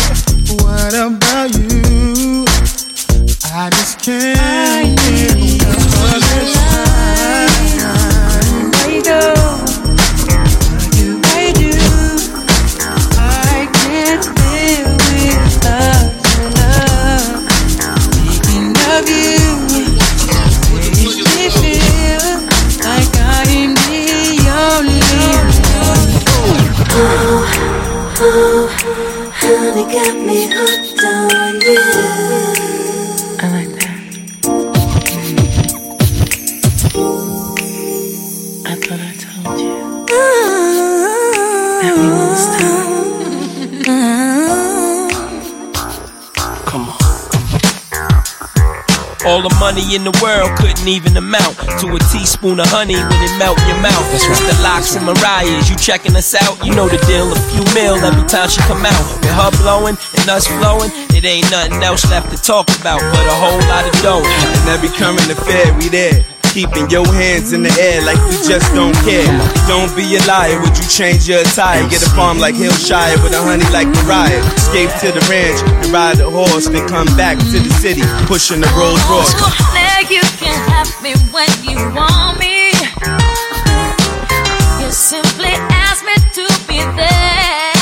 What 0.63 0.93
about 0.95 1.51
you? 1.57 2.45
I 3.53 3.69
just 3.69 3.99
can't 3.99 4.36
money 49.77 49.95
in 49.95 50.03
the 50.03 50.17
world 50.23 50.49
couldn't 50.57 50.87
even 50.87 51.15
amount 51.17 51.53
to 51.77 51.85
a 51.93 51.99
teaspoon 52.09 52.59
of 52.59 52.65
honey 52.67 52.97
when 52.97 53.21
it 53.21 53.33
melt 53.37 53.57
your 53.69 53.77
mouth. 53.77 54.05
That's 54.09 54.25
right. 54.25 54.49
The 54.49 54.63
locks 54.63 54.95
and 54.95 55.05
Mariah's, 55.05 55.69
you 55.69 55.75
checking 55.75 56.15
us 56.15 56.33
out? 56.33 56.57
You 56.65 56.73
know 56.73 56.87
the 56.87 56.97
deal, 57.05 57.29
a 57.29 57.37
few 57.53 57.63
mil 57.77 57.95
every 58.01 58.25
time 58.27 58.49
she 58.49 58.61
come 58.61 58.85
out. 58.85 59.05
With 59.21 59.37
her 59.37 59.51
blowing 59.61 59.97
and 60.17 60.29
us 60.29 60.47
flowing, 60.47 60.89
it 61.13 61.25
ain't 61.25 61.49
nothing 61.51 61.83
else 61.83 62.09
left 62.09 62.31
to 62.33 62.41
talk 62.41 62.67
about 62.79 63.01
but 63.13 63.25
a 63.27 63.37
whole 63.37 63.61
lot 63.69 63.85
of 63.85 63.93
dough. 64.01 64.25
And 64.25 64.69
every 64.69 64.89
coming 64.89 65.25
to 65.29 65.35
Fed, 65.35 65.77
we 65.77 65.89
there. 65.89 66.36
Keeping 66.53 66.89
your 66.89 67.05
hands 67.05 67.53
in 67.53 67.61
the 67.61 67.69
air 67.77 68.01
like 68.01 68.17
you 68.33 68.37
just 68.41 68.73
don't 68.73 68.95
care. 69.05 69.29
Don't 69.67 69.93
be 69.95 70.17
a 70.17 70.21
liar, 70.25 70.59
would 70.61 70.73
you 70.73 70.87
change 70.89 71.27
your 71.27 71.41
attire? 71.41 71.87
Get 71.87 72.01
a 72.01 72.09
farm 72.17 72.39
like 72.39 72.55
Hillshire 72.55 73.21
with 73.21 73.33
a 73.33 73.41
honey 73.41 73.67
like 73.69 73.87
Mariah. 74.01 74.41
Escape 74.57 74.89
to 75.05 75.11
the 75.13 75.21
ranch 75.29 75.61
and 75.61 75.93
ride 75.93 76.17
the 76.17 76.29
horse, 76.29 76.67
then 76.67 76.87
come 76.87 77.05
back 77.15 77.37
to 77.37 77.57
the 77.61 77.69
city, 77.77 78.01
pushing 78.25 78.61
the 78.61 78.67
Rolls 78.73 78.97
Royce. 79.05 79.37
Now 79.77 80.01
you 80.09 80.21
can 80.41 80.57
have 80.73 80.89
me 81.03 81.13
when 81.29 81.49
you 81.61 81.77
want 81.93 82.39
me. 82.39 82.73
You 84.81 84.89
simply 84.89 85.53
ask 85.69 86.01
me 86.05 86.15
to 86.41 86.45
be 86.65 86.81
there. 86.97 87.77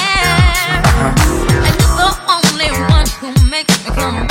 And 1.00 1.16
you're 1.48 1.80
the 1.96 2.12
only 2.28 2.70
one 2.92 3.08
who 3.24 3.32
makes 3.48 3.72
me 3.86 3.92
come 3.96 4.25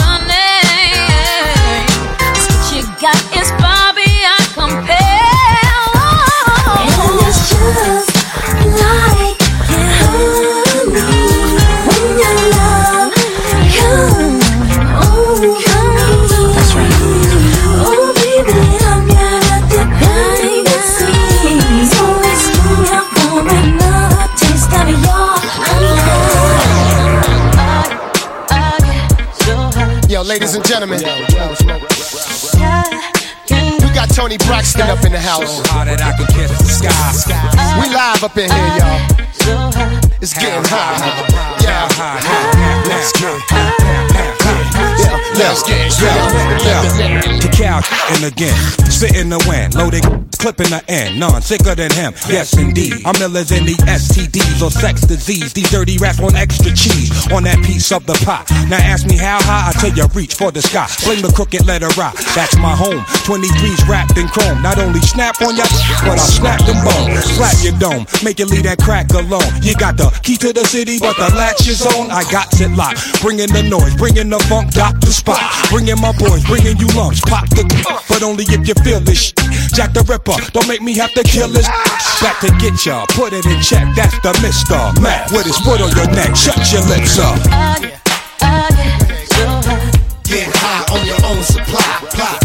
ladies 30.24 30.54
and 30.54 30.64
gentlemen, 30.64 30.98
we 30.98 31.04
got 33.92 34.08
Tony 34.08 34.38
Braxton 34.38 34.88
up 34.88 35.04
in 35.04 35.12
the 35.12 35.20
house. 35.20 35.60
We 37.78 37.88
live 37.94 38.24
up 38.24 38.36
in 38.38 38.50
here, 38.50 38.76
y'all. 38.78 39.00
It's 40.22 40.32
getting 40.32 40.64
hot. 40.64 41.28
Yeah. 41.60 41.88
Let's 42.88 43.12
get 43.12 44.13
Let's 45.36 45.62
get 45.62 45.90
Cacao 47.40 47.80
and 48.10 48.24
again, 48.24 48.56
spitting 48.90 49.28
the 49.28 49.44
wind, 49.48 49.74
loaded 49.74 50.04
clip 50.44 50.60
in 50.60 50.68
the 50.68 50.84
end, 50.92 51.18
none 51.18 51.40
sicker 51.40 51.74
than 51.74 51.88
him. 51.96 52.12
Yes, 52.28 52.52
indeed. 52.52 53.00
I'm 53.08 53.16
Miller's 53.16 53.48
in 53.48 53.64
the 53.64 53.72
STDs 53.88 54.60
or 54.60 54.70
sex 54.70 55.00
disease. 55.00 55.54
These 55.54 55.70
dirty 55.70 55.96
rats 55.96 56.20
want 56.20 56.36
extra 56.36 56.68
cheese 56.76 57.08
on 57.32 57.48
that 57.48 57.56
piece 57.64 57.88
of 57.92 58.04
the 58.04 58.12
pie. 58.28 58.44
Now 58.68 58.76
ask 58.76 59.08
me 59.08 59.16
how 59.16 59.40
high, 59.40 59.70
I 59.70 59.72
tell 59.80 59.88
you 59.96 60.04
reach 60.12 60.36
for 60.36 60.52
the 60.52 60.60
sky. 60.60 60.84
Fling 60.84 61.22
the 61.24 61.32
crooked 61.32 61.64
letter 61.64 61.88
rock. 61.96 62.12
That's 62.36 62.60
my 62.60 62.76
home. 62.76 63.00
23's 63.24 63.88
wrapped 63.88 64.20
in 64.20 64.28
chrome. 64.28 64.60
Not 64.60 64.76
only 64.76 65.00
snap 65.00 65.40
on 65.40 65.56
your, 65.56 65.64
but 66.04 66.20
I 66.20 66.28
snap 66.28 66.60
them 66.68 66.76
bones. 66.84 67.24
Slap 67.24 67.56
your 67.64 67.72
dome, 67.80 68.04
make 68.20 68.36
you 68.36 68.44
leave 68.44 68.68
that 68.68 68.84
crack 68.84 69.08
alone. 69.16 69.48
You 69.64 69.72
got 69.80 69.96
the 69.96 70.12
key 70.20 70.36
to 70.44 70.52
the 70.52 70.68
city, 70.68 71.00
but 71.00 71.16
the 71.16 71.32
latch 71.32 71.64
is 71.64 71.80
on. 71.96 72.12
I 72.12 72.20
got 72.28 72.52
it 72.60 72.68
locked. 72.76 73.00
Bringing 73.24 73.48
the 73.48 73.64
noise, 73.64 73.96
bringing 73.96 74.28
the 74.28 74.40
funk, 74.52 74.76
Dr. 74.76 75.03
Spot. 75.04 75.38
Bringing 75.70 76.00
my 76.00 76.12
boys, 76.18 76.44
bringing 76.44 76.76
you 76.76 76.88
lumps. 76.88 77.20
Pop 77.20 77.48
the, 77.50 77.62
but 78.08 78.22
only 78.22 78.44
if 78.44 78.66
you 78.66 78.74
feel 78.82 79.00
this. 79.00 79.30
Shit. 79.30 79.36
Jack 79.72 79.92
the 79.94 80.02
Ripper, 80.04 80.36
don't 80.52 80.66
make 80.68 80.82
me 80.82 80.92
have 80.98 81.12
to 81.14 81.22
kill 81.22 81.48
this. 81.48 81.68
Back 82.20 82.40
to 82.40 82.50
get 82.58 82.84
ya, 82.84 83.06
put 83.10 83.32
it 83.32 83.46
in 83.46 83.60
check. 83.62 83.86
That's 83.94 84.18
the 84.20 84.32
Mister 84.42 84.92
Mac 85.00 85.30
with 85.30 85.46
his 85.46 85.56
foot 85.58 85.80
on 85.80 85.94
your 85.96 86.10
neck. 86.12 86.34
Shut 86.36 86.58
your 86.72 86.82
lips 86.90 87.18
up. 87.18 87.38
Get 90.24 90.50
high 90.50 90.84
on 90.92 91.06
your 91.06 91.20
own 91.24 91.42
supply. 91.44 92.04
Pop. 92.12 92.42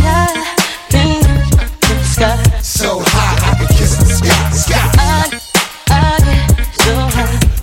So 2.63 3.01
high, 3.01 3.49
I 3.49 3.55
can 3.57 3.67
kiss 3.75 3.97
the 3.97 4.05
sky. 4.05 4.51
Sky. 4.53 4.87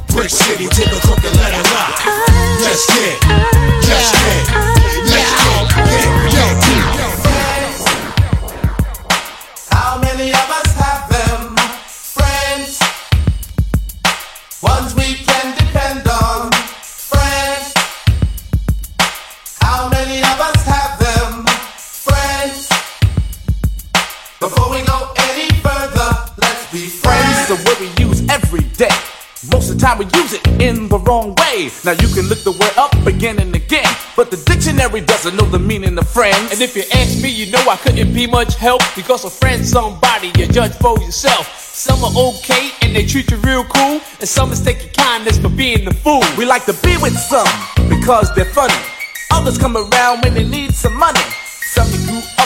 Brick 0.09 0.31
City 0.31 0.67
the 0.67 1.01
crooked 1.05 1.37
letter 1.37 1.63
rock. 1.73 1.95
Let's 2.61 2.87
get, 2.89 3.56
Time 29.87 29.99
we 29.99 30.07
use 30.19 30.33
it 30.33 30.45
in 30.61 30.89
the 30.89 30.99
wrong 30.99 31.33
way. 31.39 31.71
Now 31.85 31.93
you 31.93 32.09
can 32.09 32.27
look 32.27 32.43
the 32.43 32.51
word 32.51 32.77
up 32.77 32.93
again 33.07 33.39
and 33.39 33.55
again, 33.55 33.87
but 34.17 34.33
the 34.33 34.37
dictionary 34.37 35.01
doesn't 35.01 35.37
know 35.37 35.45
the 35.45 35.61
meaning 35.61 35.97
of 35.97 36.09
friends. 36.09 36.51
And 36.51 36.61
if 36.61 36.75
you 36.75 36.83
ask 36.93 37.23
me, 37.23 37.29
you 37.29 37.53
know 37.53 37.63
I 37.71 37.77
couldn't 37.77 38.13
be 38.13 38.27
much 38.27 38.57
help 38.57 38.83
because 38.97 39.25
a 39.25 39.31
friend's 39.31 39.71
somebody 39.71 40.33
you 40.37 40.49
judge 40.49 40.73
for 40.83 40.99
yourself. 40.99 41.47
Some 41.61 42.03
are 42.03 42.11
okay 42.11 42.73
and 42.83 42.97
they 42.97 43.07
treat 43.07 43.31
you 43.31 43.37
real 43.47 43.63
cool, 43.63 44.01
and 44.19 44.29
some 44.29 44.51
mistake 44.51 44.83
your 44.83 44.93
kindness 44.95 45.39
for 45.39 45.51
being 45.51 45.85
the 45.85 45.95
fool. 45.95 46.25
We 46.37 46.47
like 46.47 46.65
to 46.65 46.75
be 46.83 46.97
with 46.99 47.17
some 47.17 47.47
because 47.89 48.35
they're 48.35 48.45
funny. 48.45 48.75
Others 49.31 49.57
come 49.57 49.77
around 49.77 50.25
when 50.25 50.35
they 50.35 50.43
need 50.43 50.75
some 50.75 50.99
money. 50.99 51.23
Some 51.63 51.87
you 51.93 52.07
grew 52.09 52.23
up 52.39 52.46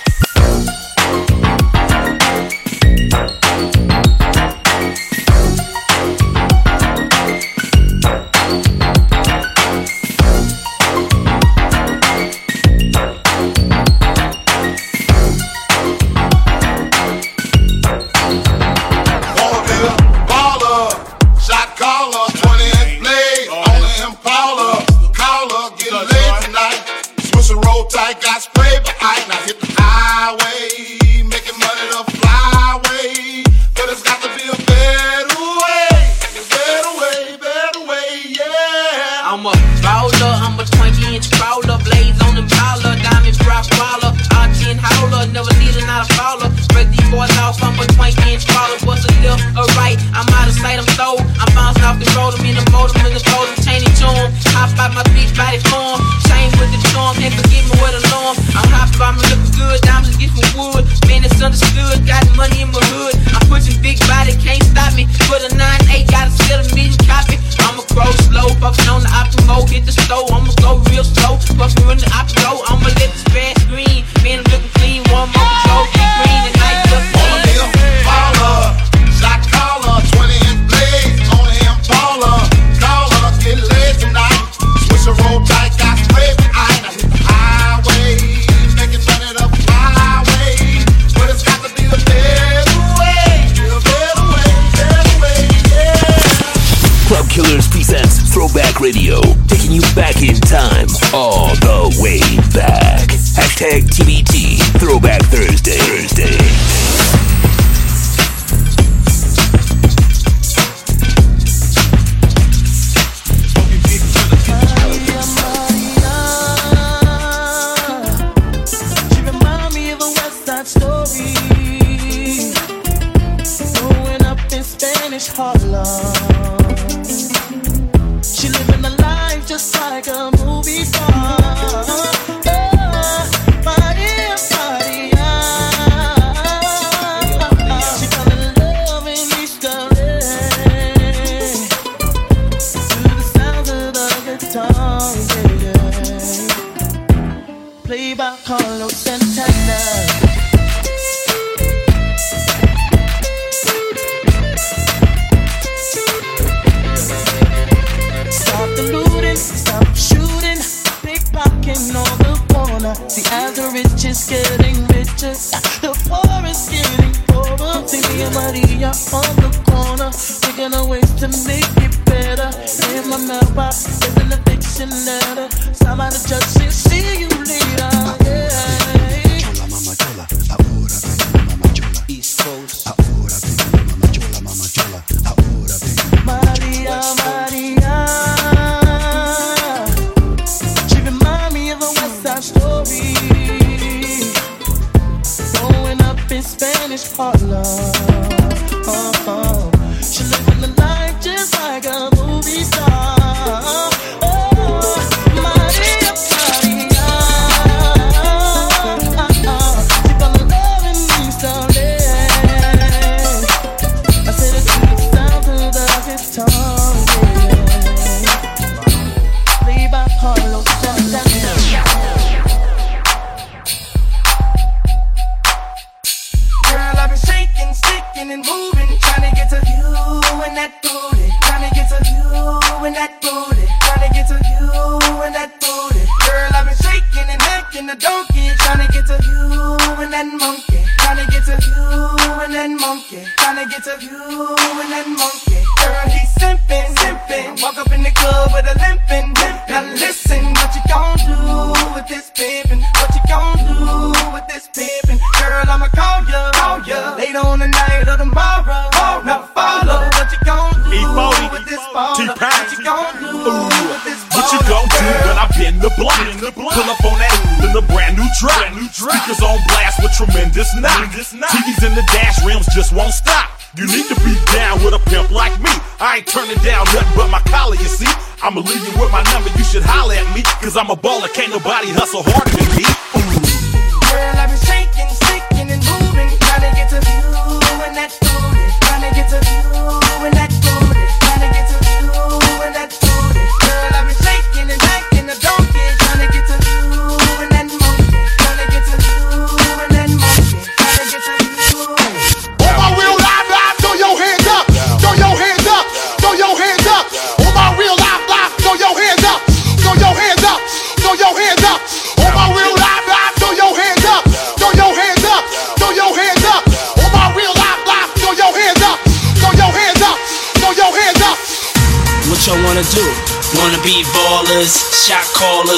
in 100.21 100.35
time, 100.35 100.87
all 101.13 101.47
the 101.55 101.97
way 101.99 102.19
back. 102.53 103.09
Hashtag 103.09 103.89
TBT, 103.89 104.57
Throwback 104.79 105.21
Thursday. 105.23 105.77
Thursday. 105.77 106.80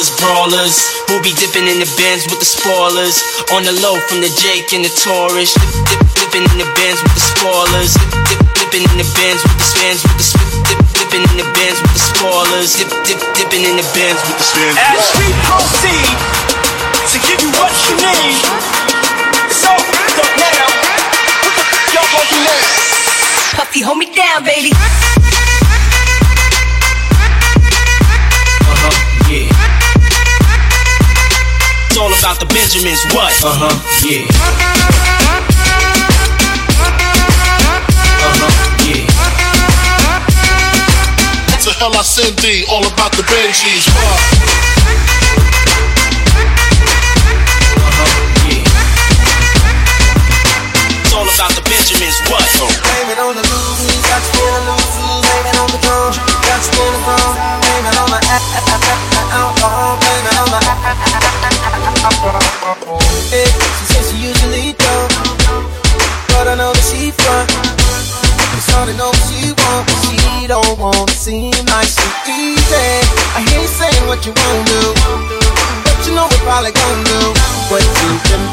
those 0.04 0.20
brawlers 0.20 0.76
who 1.08 1.16
be 1.24 1.32
dipping 1.40 1.64
in 1.64 1.80
the 1.80 1.88
bins 1.96 2.28
with 2.28 2.36
the 2.36 2.44
spoilers. 2.44 3.16
On 3.56 3.64
the 3.64 3.72
low 3.80 3.96
from 4.04 4.20
the 4.20 4.28
Jake 4.36 4.76
and 4.76 4.84
the 4.84 4.92
Taurus. 5.00 5.56
Dip, 5.56 5.72
dip, 5.88 6.00
dipping 6.20 6.44
in 6.52 6.58
the 6.60 6.68
bins 6.76 7.00
with 7.00 7.14
the 7.16 7.24
spoilers. 7.24 7.96
Dip, 8.28 8.40
dipping 8.60 8.84
in 8.92 8.96
the 9.00 9.08
bins 9.16 9.40
with 9.40 9.56
the 9.56 9.64
spins 9.64 10.04
with 10.04 10.16
the 10.20 10.26
spins. 10.28 10.52
Dip, 10.68 10.80
dipping 11.00 11.24
in 11.32 11.36
the 11.40 11.48
bins 11.56 11.80
with 11.80 11.94
the 11.96 12.04
spoilers. 12.04 12.76
Dip, 12.76 12.90
dip, 13.08 13.20
dipping 13.32 13.64
in 13.64 13.80
the 13.80 13.86
bins 13.96 14.20
with 14.28 14.36
the 14.36 14.44
spins. 14.44 14.76
As 14.76 15.08
we 15.16 15.32
proceed 15.48 16.16
to 17.08 17.16
give 17.24 17.40
you 17.40 17.52
what 17.56 17.72
you 17.88 17.94
need, 17.96 18.44
it's 19.48 19.64
all 19.64 19.80
up 19.80 20.30
now. 20.36 20.68
What 21.48 21.54
the 21.56 21.64
fuck 21.64 21.86
y'all 21.96 22.08
gonna? 22.12 22.56
Puffy, 23.56 23.80
hold 23.80 23.96
me 23.96 24.12
down, 24.12 24.44
baby. 24.44 24.74
models 32.14 32.22
about 32.22 32.38
the 32.40 32.46
Benjamins. 32.54 33.02
What? 33.14 33.32
Uh 33.42 33.50
huh. 33.54 33.74
Yeah. 34.06 34.26
Uh 38.20 38.32
huh. 38.38 38.50
Yeah. 38.84 39.06
What 41.66 41.76
hell 41.78 41.94
I 41.94 42.02
send 42.02 42.36
thee? 42.38 42.64
All 42.70 42.86
about 42.86 43.12
the 43.12 43.22
Benjis. 43.22 43.86
What? 43.88 44.20
Uh-huh, 47.84 48.20
Benjamins, 51.64 52.18
what? 52.30 52.44
Blame 52.58 53.10
it 53.10 53.18
on 53.18 53.34
the 53.34 53.42
losers, 53.42 54.02
got 54.06 54.22
can 54.22 54.30
feel 54.30 54.52
the 54.52 54.60
losers, 54.70 55.20
blame 55.24 55.46
it 55.46 55.56
on 55.58 55.68
the 55.70 55.78
drums. 55.82 56.33
Got 56.46 56.62
you 56.66 56.82
in 56.84 56.96
blaming 57.62 57.96
my 58.12 58.20
blaming 60.00 60.36
my. 60.52 60.60
Hey, 63.30 63.46
she 63.46 63.84
says 63.92 64.10
she 64.10 64.16
usually 64.28 64.72
don't, 64.78 65.12
but 66.28 66.46
I 66.48 66.54
know 66.56 66.72
that 66.72 66.84
she 66.84 67.10
front. 67.10 67.50
I'm 68.52 68.60
starting 68.60 68.96
to 68.96 69.10
she 69.26 69.52
but 69.56 69.86
she 70.04 70.46
don't. 70.46 71.10
Seem 71.10 71.52
like 71.66 71.88
she 71.88 72.08
easy. 72.30 72.86
I 73.36 73.44
hear 73.48 73.60
you 73.62 73.68
saying 73.68 74.06
what 74.06 74.24
you 74.26 74.32
wanna 74.36 74.64
do 75.40 75.43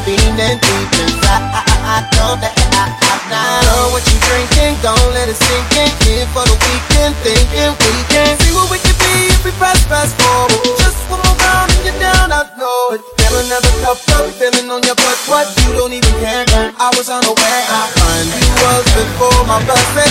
feeling 0.04 0.58
deep 0.58 0.92
inside. 1.04 1.44
I, 1.52 1.60
I, 1.62 1.74
I 1.84 1.96
know 2.16 2.32
that 2.40 2.54
I, 2.76 2.88
I, 2.88 3.14
I 3.28 3.60
know 3.66 3.92
what 3.92 4.04
you 4.08 4.18
drinking. 4.24 4.78
Don't 4.82 5.12
let 5.12 5.28
it 5.28 5.38
sink 5.38 5.68
in. 5.76 5.90
Here 6.04 6.28
for 6.32 6.44
the 6.44 6.56
weekend, 6.56 7.14
thinking 7.22 7.72
we 7.76 7.92
can 8.08 8.36
see 8.42 8.52
what 8.54 8.68
we 8.70 8.78
can 8.82 8.96
be 8.98 9.30
if 9.30 9.42
we 9.44 9.52
press 9.60 9.78
fast 9.86 10.16
forward. 10.20 10.58
Just 10.80 10.98
one 11.08 11.20
more 11.22 11.36
round 11.44 11.70
and 11.72 11.82
you're 11.84 12.00
down. 12.00 12.32
I 12.32 12.48
know 12.56 12.96
it. 12.96 13.00
Feel 13.20 13.34
another 13.44 13.72
cup 13.84 14.00
up, 14.16 14.26
feeling 14.36 14.68
on 14.70 14.82
your 14.84 14.96
butt. 14.96 15.18
What 15.28 15.46
you 15.64 15.76
don't 15.76 15.94
even 15.94 16.14
care. 16.20 16.44
I 16.48 16.88
was 16.96 17.08
unaware. 17.08 17.62
I 17.68 17.82
find 17.96 18.28
you 18.28 18.48
was 18.64 18.84
before 18.96 19.40
my 19.48 19.60
set. 19.92 20.08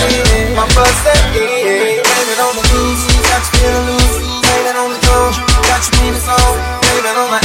My 0.56 0.66
in. 0.70 2.02
Blame 2.06 2.30
it 2.32 2.40
on 2.42 2.54
the 2.56 2.64
blues, 2.70 3.02
you 3.10 3.20
feeling 3.58 3.86
loose. 3.90 4.18
Blame 4.46 4.68
it 4.72 4.78
on 4.78 4.90
the 4.94 5.00
drums, 5.06 5.51
got 5.82 5.98
you 5.98 6.06
mean 6.06 6.14
it's 6.14 6.30
on. 6.30 6.38
Blame 6.38 7.06
it 7.10 7.18
on 7.18 7.30
my 7.34 7.42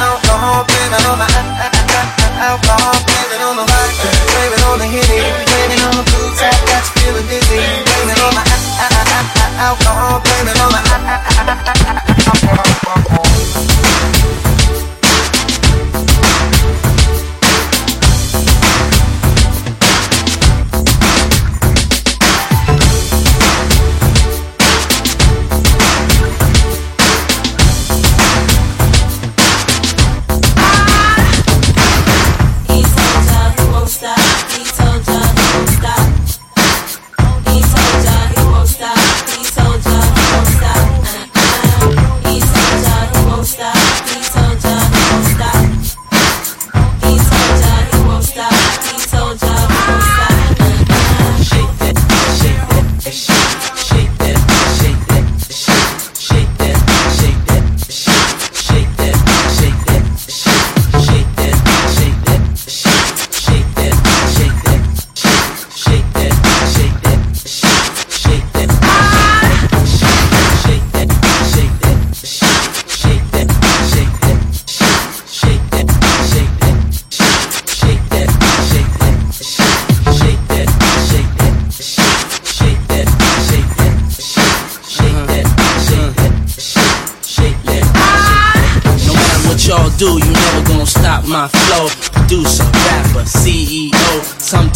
alcohol, 0.00 0.64
blame 0.64 0.92
it 0.96 1.04
on 1.04 1.18
my 1.18 1.28
alcohol, 2.40 2.96
blame 3.04 3.32
it 3.36 3.42
on 3.44 3.56
the 3.56 3.64
blame 3.68 4.52
it 4.56 4.64
on 4.64 4.78
the 4.78 4.86
hitty, 4.88 5.20
blame 5.44 5.72
it 5.76 5.84
on 5.84 5.92
the 5.92 6.04
blue 6.08 6.32
tap, 6.40 6.56
got 6.64 6.84
you 6.88 6.92
feeling 6.96 7.26
dizzy. 7.28 7.60
Blame 7.84 8.08
it 8.08 8.20
on 8.24 8.32
my 8.32 8.44
alcohol, 9.60 10.20
blame 10.24 10.48
it 10.48 10.56
on 10.60 10.72
my 10.72 10.80
alcohol. 10.88 11.78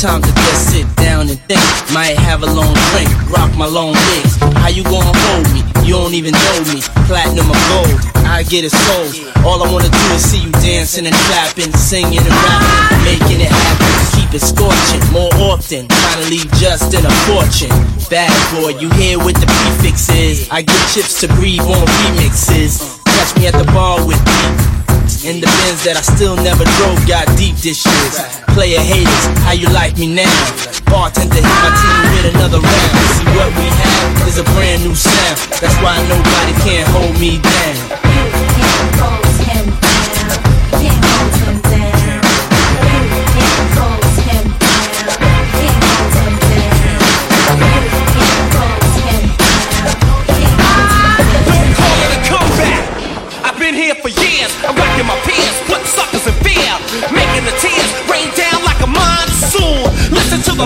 Sometimes 0.03 0.35
to 0.35 0.41
just 0.51 0.75
sit 0.75 0.97
down 0.97 1.31
and 1.31 1.39
think. 1.47 1.63
Might 1.95 2.19
have 2.19 2.43
a 2.43 2.51
long 2.51 2.75
drink, 2.91 3.07
rock 3.31 3.55
my 3.55 3.71
long 3.71 3.95
legs. 3.95 4.35
How 4.59 4.67
you 4.67 4.83
gonna 4.83 5.15
hold 5.15 5.47
me? 5.55 5.63
You 5.87 5.95
don't 5.95 6.15
even 6.15 6.35
know 6.35 6.59
me. 6.75 6.83
Platinum 7.07 7.47
or 7.47 7.63
gold, 7.71 8.03
I 8.27 8.43
get 8.43 8.65
it 8.67 8.75
sold. 8.75 9.15
All 9.47 9.63
I 9.63 9.71
wanna 9.71 9.87
do 9.87 10.05
is 10.11 10.27
see 10.27 10.43
you 10.43 10.51
dancing 10.59 11.07
and 11.07 11.15
clapping, 11.31 11.71
singing 11.79 12.19
and 12.19 12.35
rapping, 12.35 13.15
making 13.15 13.47
it 13.47 13.53
happen. 13.55 13.95
Keep 14.19 14.35
it 14.35 14.43
scorching 14.43 15.07
more 15.15 15.31
often. 15.39 15.87
Trying 15.87 16.25
to 16.25 16.31
leave 16.35 16.51
just 16.59 16.91
in 16.91 17.07
a 17.07 17.15
fortune. 17.31 17.71
Bad 18.11 18.35
boy, 18.59 18.75
you 18.83 18.91
here 18.99 19.23
with 19.23 19.39
the 19.39 19.47
prefixes. 19.47 20.51
I 20.51 20.63
get 20.63 20.83
chips 20.91 21.21
to 21.21 21.29
breathe 21.39 21.63
on 21.63 21.87
remixes. 22.03 22.99
Catch 23.07 23.39
me 23.39 23.47
at 23.47 23.55
the 23.55 23.71
bar 23.71 24.05
with 24.05 24.19
deep. 24.19 24.82
In 25.25 25.39
the 25.39 25.47
bins 25.47 25.87
that 25.87 25.95
I 25.95 26.03
still 26.03 26.35
never 26.35 26.67
drove, 26.83 26.99
got 27.07 27.31
deep 27.39 27.55
this 27.55 27.87
dishes. 27.87 28.19
Player 28.59 28.83
haters, 28.83 29.25
how 29.47 29.55
you 29.55 29.71
like 29.71 29.97
me 29.97 30.11
now? 30.11 30.27
Bartender 30.91 31.39
hit 31.39 31.47
my 31.63 31.71
team 31.79 32.03
with 32.11 32.35
another 32.35 32.59
round. 32.59 32.91
See 33.15 33.31
what 33.31 33.55
we 33.55 33.71
have 33.71 34.27
is 34.27 34.39
a 34.43 34.45
brand 34.59 34.83
new 34.83 34.97
sound. 34.97 35.39
That's 35.63 35.79
why 35.79 35.95
nobody 36.11 36.59
can 36.67 36.83
hold 36.91 37.15
me 37.23 37.39
down. 37.39 38.03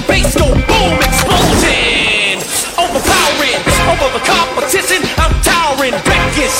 The 0.01 0.07
bass 0.09 0.37
go 0.37 0.45
boom, 0.45 0.97
explosion, 1.01 2.37
overpowering 2.77 3.63
over 3.89 4.09
the 4.13 4.21
competition. 4.29 5.01
I'm 5.17 5.33
towering, 5.41 5.93
back 6.05 6.37
get 6.37 6.51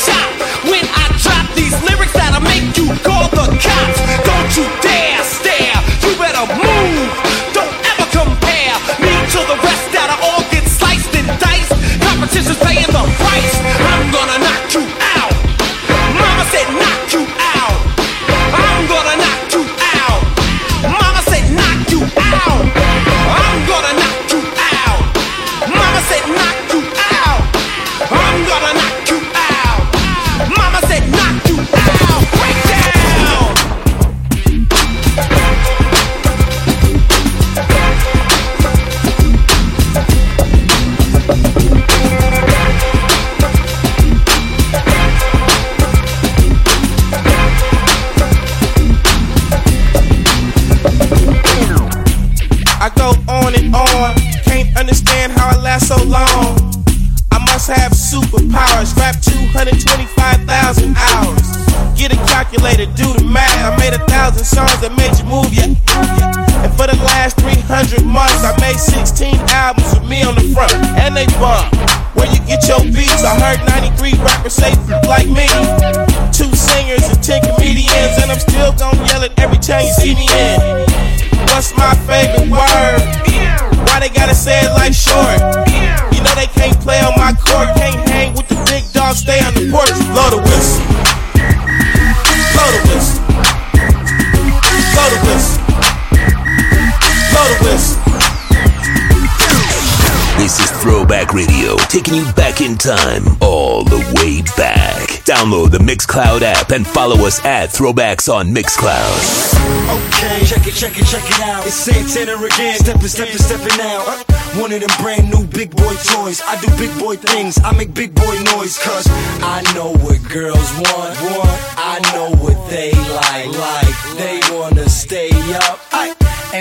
Throwback 101.17 101.33
Radio, 101.33 101.77
taking 101.89 102.15
you 102.15 102.31
back 102.33 102.61
in 102.61 102.77
time, 102.77 103.25
all 103.41 103.83
the 103.85 103.97
way 104.21 104.43
back. 104.55 105.09
Download 105.25 105.71
the 105.71 105.79
Mixcloud 105.79 106.43
app 106.43 106.73
and 106.73 106.87
follow 106.87 107.25
us 107.25 107.43
at 107.43 107.71
Throwbacks 107.71 108.31
on 108.31 108.49
Mixcloud. 108.49 109.57
Okay, 109.97 110.45
check 110.45 110.67
it, 110.67 110.75
check 110.75 110.93
it, 110.99 111.07
check 111.07 111.25
it 111.25 111.41
out. 111.41 111.67
It's 111.67 111.75
Santana 111.75 112.37
again, 112.37 112.79
stepping, 112.81 113.09
stepping, 113.09 113.39
stepping 113.39 113.81
out. 113.81 114.07
Uh, 114.07 114.61
one 114.61 114.73
of 114.73 114.81
them 114.81 114.91
brand 115.01 115.31
new 115.31 115.47
big 115.47 115.75
boy 115.75 115.95
toys. 116.05 116.43
I 116.45 116.61
do 116.61 116.69
big 116.77 116.93
boy 116.99 117.17
things, 117.17 117.59
I 117.65 117.73
make 117.73 117.95
big 117.95 118.15
boy 118.15 118.37
noise, 118.53 118.77
cause 118.77 119.07
I 119.41 119.65
know 119.75 119.93
what 120.05 120.21
girls 120.29 120.69
want, 120.85 121.17
want. 121.33 121.57
I 121.81 121.97
know 122.13 122.29
what 122.45 122.59
they 122.69 122.93
like, 122.93 123.57
like. 123.57 124.19
They 124.19 124.41
wanna 124.53 124.87
stay 124.91 125.31
up 125.65 125.81
ay, 125.93 126.13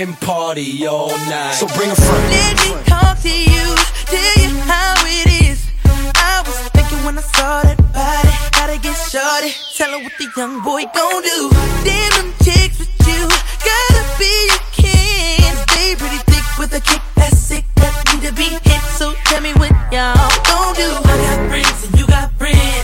and 0.02 0.20
party 0.20 0.86
all 0.86 1.16
night. 1.32 1.54
So 1.54 1.68
bring 1.68 1.90
a 1.90 1.96
friend. 1.96 2.30
Let 2.30 2.56
me 2.60 2.84
talk 2.84 3.18
to 3.22 3.30
you, 3.30 3.66
tell 4.12 4.36
you 4.44 4.52
how 4.68 4.94
it 5.08 5.48
is. 5.48 5.72
I 6.16 6.44
was 6.46 6.58
thinking 6.76 7.00
when 7.06 7.18
I 7.18 7.22
saw 7.22 7.62
that 7.64 7.80
body, 7.96 8.36
gotta 8.52 8.78
get 8.78 8.96
shorty. 9.08 9.56
Tell 9.78 9.92
her 9.96 10.04
what 10.04 10.12
the 10.20 10.28
young 10.36 10.62
boy 10.64 10.84
gon' 10.94 11.24
do. 11.24 11.50
Damn 11.88 12.12
them 12.18 12.34
chicks 12.44 12.80
with 12.80 13.08
you, 13.08 13.24
gotta 13.64 14.04
be 14.20 14.34
a 14.52 14.60
king. 14.76 15.56
Stay 15.72 15.96
pretty 15.96 16.20
thick 16.28 16.46
with 16.60 16.74
a 16.74 16.82
kick 16.82 17.02
that's 17.16 17.38
sick, 17.40 17.64
that 17.76 17.96
need 18.12 18.28
to 18.28 18.34
be 18.34 18.50
hit. 18.68 18.84
So 19.00 19.14
tell 19.32 19.42
me 19.42 19.54
what 19.54 19.72
y'all 19.96 20.30
gon' 20.44 20.76
do. 20.76 20.92
I 21.08 21.16
got 21.24 21.50
friends 21.50 21.88
and 21.88 21.98
you 21.98 22.06
got 22.08 22.34
friends. 22.34 22.75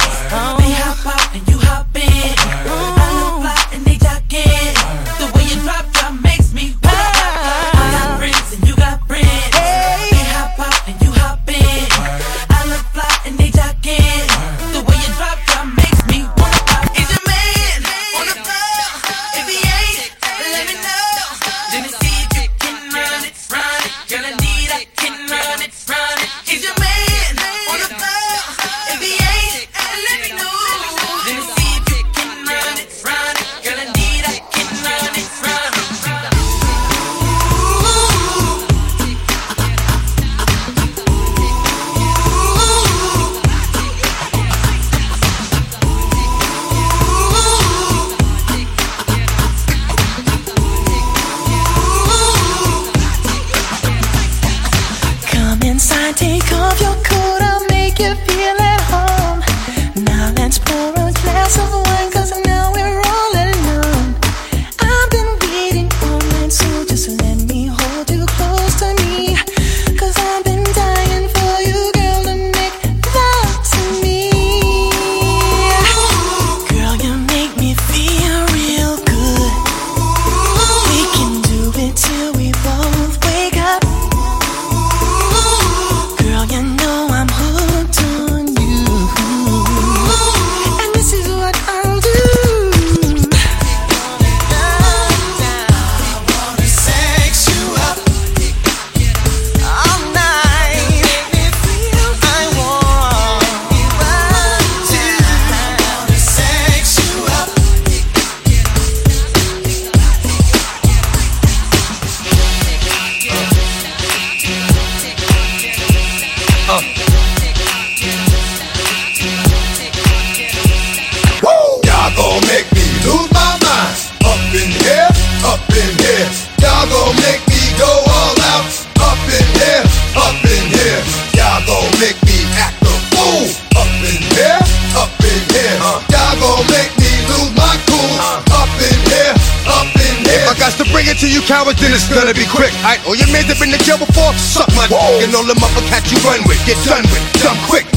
You 146.12 146.19
run 146.27 146.43
with, 146.45 146.59
get 146.67 146.77
done 146.83 147.03
with, 147.09 147.23
done 147.39 147.57
quick. 147.71 147.87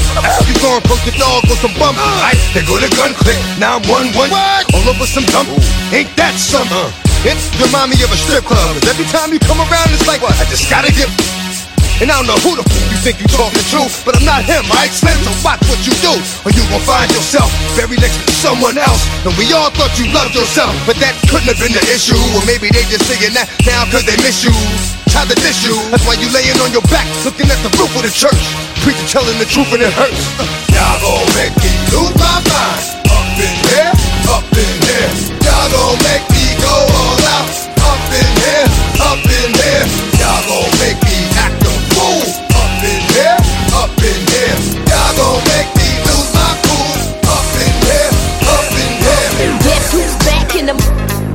You 0.46 0.54
go 0.62 0.78
and 0.78 0.84
poke 0.86 1.02
the 1.02 1.14
dog 1.18 1.42
with 1.50 1.58
some 1.58 1.74
bump, 1.76 1.98
uh. 1.98 2.06
alright, 2.06 2.38
they 2.54 2.62
go 2.62 2.78
to 2.78 2.88
gun 2.94 3.12
click. 3.18 3.36
Now 3.58 3.82
I'm 3.82 3.84
one 3.90 4.08
one, 4.14 4.30
all 4.30 4.86
over 4.86 5.06
some 5.06 5.26
dump. 5.34 5.50
Ain't 5.90 6.10
that 6.16 6.38
some? 6.38 6.64
Uh-huh. 6.70 7.26
It's 7.26 7.50
remind 7.58 7.90
me 7.90 7.98
of 8.06 8.12
a 8.14 8.18
strip 8.18 8.44
club. 8.46 8.78
'cause 8.78 8.86
every 8.86 9.08
time 9.10 9.32
you 9.34 9.40
come 9.42 9.58
around, 9.58 9.90
it's 9.90 10.06
like, 10.06 10.22
what? 10.22 10.36
I 10.38 10.44
just 10.46 10.70
gotta 10.70 10.92
get. 10.94 11.10
And 12.02 12.10
I 12.10 12.18
don't 12.18 12.26
know 12.26 12.38
who 12.42 12.58
the 12.58 12.66
f- 12.66 12.90
you 12.90 12.98
think 13.06 13.22
you 13.22 13.26
talking 13.30 13.62
to, 13.70 13.80
but 14.02 14.18
I'm 14.18 14.26
not 14.26 14.42
him, 14.42 14.66
I 14.74 14.90
Slim, 14.90 15.14
so 15.22 15.30
watch 15.46 15.62
what 15.70 15.78
you 15.86 15.94
do, 16.02 16.10
or 16.42 16.50
you 16.50 16.62
gon' 16.70 16.82
find 16.82 17.06
yourself 17.14 17.46
buried 17.78 18.02
next 18.02 18.18
to 18.26 18.32
someone 18.34 18.76
else. 18.78 19.02
And 19.22 19.30
we 19.38 19.46
all 19.54 19.70
thought 19.70 19.94
you 19.98 20.10
loved 20.10 20.34
yourself, 20.34 20.74
but 20.86 20.98
that 20.98 21.14
couldn't 21.30 21.46
have 21.54 21.58
been 21.62 21.72
the 21.72 21.84
issue. 21.94 22.18
Or 22.34 22.42
maybe 22.46 22.66
they 22.70 22.82
just 22.90 23.06
saying 23.06 23.34
that 23.38 23.46
now 23.66 23.86
cause 23.90 24.02
they 24.04 24.16
miss 24.26 24.42
you. 24.42 24.50
Tried 25.14 25.30
to 25.30 25.38
diss 25.38 25.62
you, 25.62 25.78
that's 25.94 26.02
why 26.10 26.18
you 26.18 26.26
laying 26.34 26.58
on 26.58 26.74
your 26.74 26.82
back, 26.90 27.06
looking 27.22 27.46
at 27.46 27.62
the 27.62 27.70
roof 27.78 27.94
of 27.94 28.02
the 28.02 28.10
church. 28.10 28.34
Preacher 28.82 29.06
telling 29.06 29.38
the 29.38 29.46
truth 29.46 29.70
and 29.70 29.86
it 29.86 29.94
hurts. 29.94 30.26
Y'all 30.74 30.98
gon' 30.98 31.22
make 31.38 31.54
me 31.62 31.70
lose 31.94 32.18
my 32.18 32.42
mind. 32.50 32.82
Up 33.14 33.22
in 33.38 33.54
here, 33.70 33.94
up 34.26 34.42
in 34.50 34.74
here. 34.82 35.10
Y'all 35.46 35.70
gon' 35.70 35.94
make 36.02 36.26
me 36.34 36.44
go 36.58 36.74
all 36.74 37.22
out. 37.30 37.46
Up 37.78 38.02
in 38.10 38.26
here, 38.42 38.66
up 39.06 39.22
in 39.22 39.54
here. 39.54 39.86
Y'all 40.18 40.42
gon' 40.50 40.72
make 40.82 40.98
me 41.06 41.18
act 41.38 41.62
a 41.62 41.70
fool. 41.94 42.26
Up 42.58 42.82
in 42.82 43.00
here, 43.14 43.38
up 43.70 43.94
in 44.02 44.18
here. 44.18 44.58
Y'all 44.82 45.14
gon' 45.14 45.40
make 45.46 45.70
me 45.78 45.88
lose 46.10 46.30
my 46.34 46.50
cool. 46.66 46.90
Up 47.30 47.48
in 47.62 47.70
here, 47.86 48.10
up 48.50 48.66
in 48.66 48.90
here. 48.98 49.54
Guess 49.62 49.94
who's 49.94 50.14
back 50.26 50.58
in 50.58 50.66
the 50.66 50.76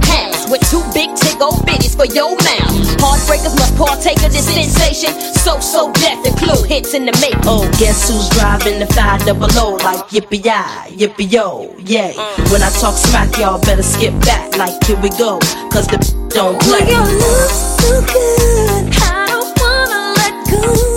house 0.04 0.52
with 0.52 0.60
two 0.68 0.84
big 0.92 1.16
tick 1.16 1.40
old 1.40 1.64
bitties 1.64 1.96
for 1.96 2.06
your 2.12 2.36
mouth? 2.44 2.69
Heartbreakers 3.00 3.56
must 3.56 3.76
partake 3.78 4.22
of 4.24 4.32
this 4.32 4.46
sensation. 4.46 5.14
So, 5.40 5.60
so 5.60 5.92
death 5.94 6.26
and 6.26 6.36
clue 6.38 6.64
hits 6.64 6.94
in 6.94 7.06
the 7.06 7.14
make. 7.22 7.36
Oh, 7.46 7.64
guess 7.80 8.10
who's 8.10 8.30
driving 8.30 8.80
the 8.80 8.88
five 8.94 9.26
double 9.26 9.48
O 9.58 9.76
like 9.84 10.08
yippee 10.10 10.44
yi, 10.44 11.08
yippee 11.08 11.32
yo, 11.32 11.74
yay. 11.80 12.14
When 12.52 12.62
I 12.62 12.70
talk 12.80 12.96
smack, 12.96 13.38
y'all 13.38 13.60
better 13.62 13.84
skip 13.84 14.14
back 14.22 14.58
like 14.58 14.84
here 14.84 15.00
we 15.02 15.10
go, 15.10 15.40
cause 15.72 15.88
the 15.88 15.98
don't 16.30 16.60
play. 16.62 16.86
Your 16.90 17.00
love 17.00 17.52
so 17.80 18.02
good, 18.14 18.94
I 19.02 19.26
don't 19.28 19.60
wanna 19.60 20.14
let 20.20 20.34
go. 20.52 20.89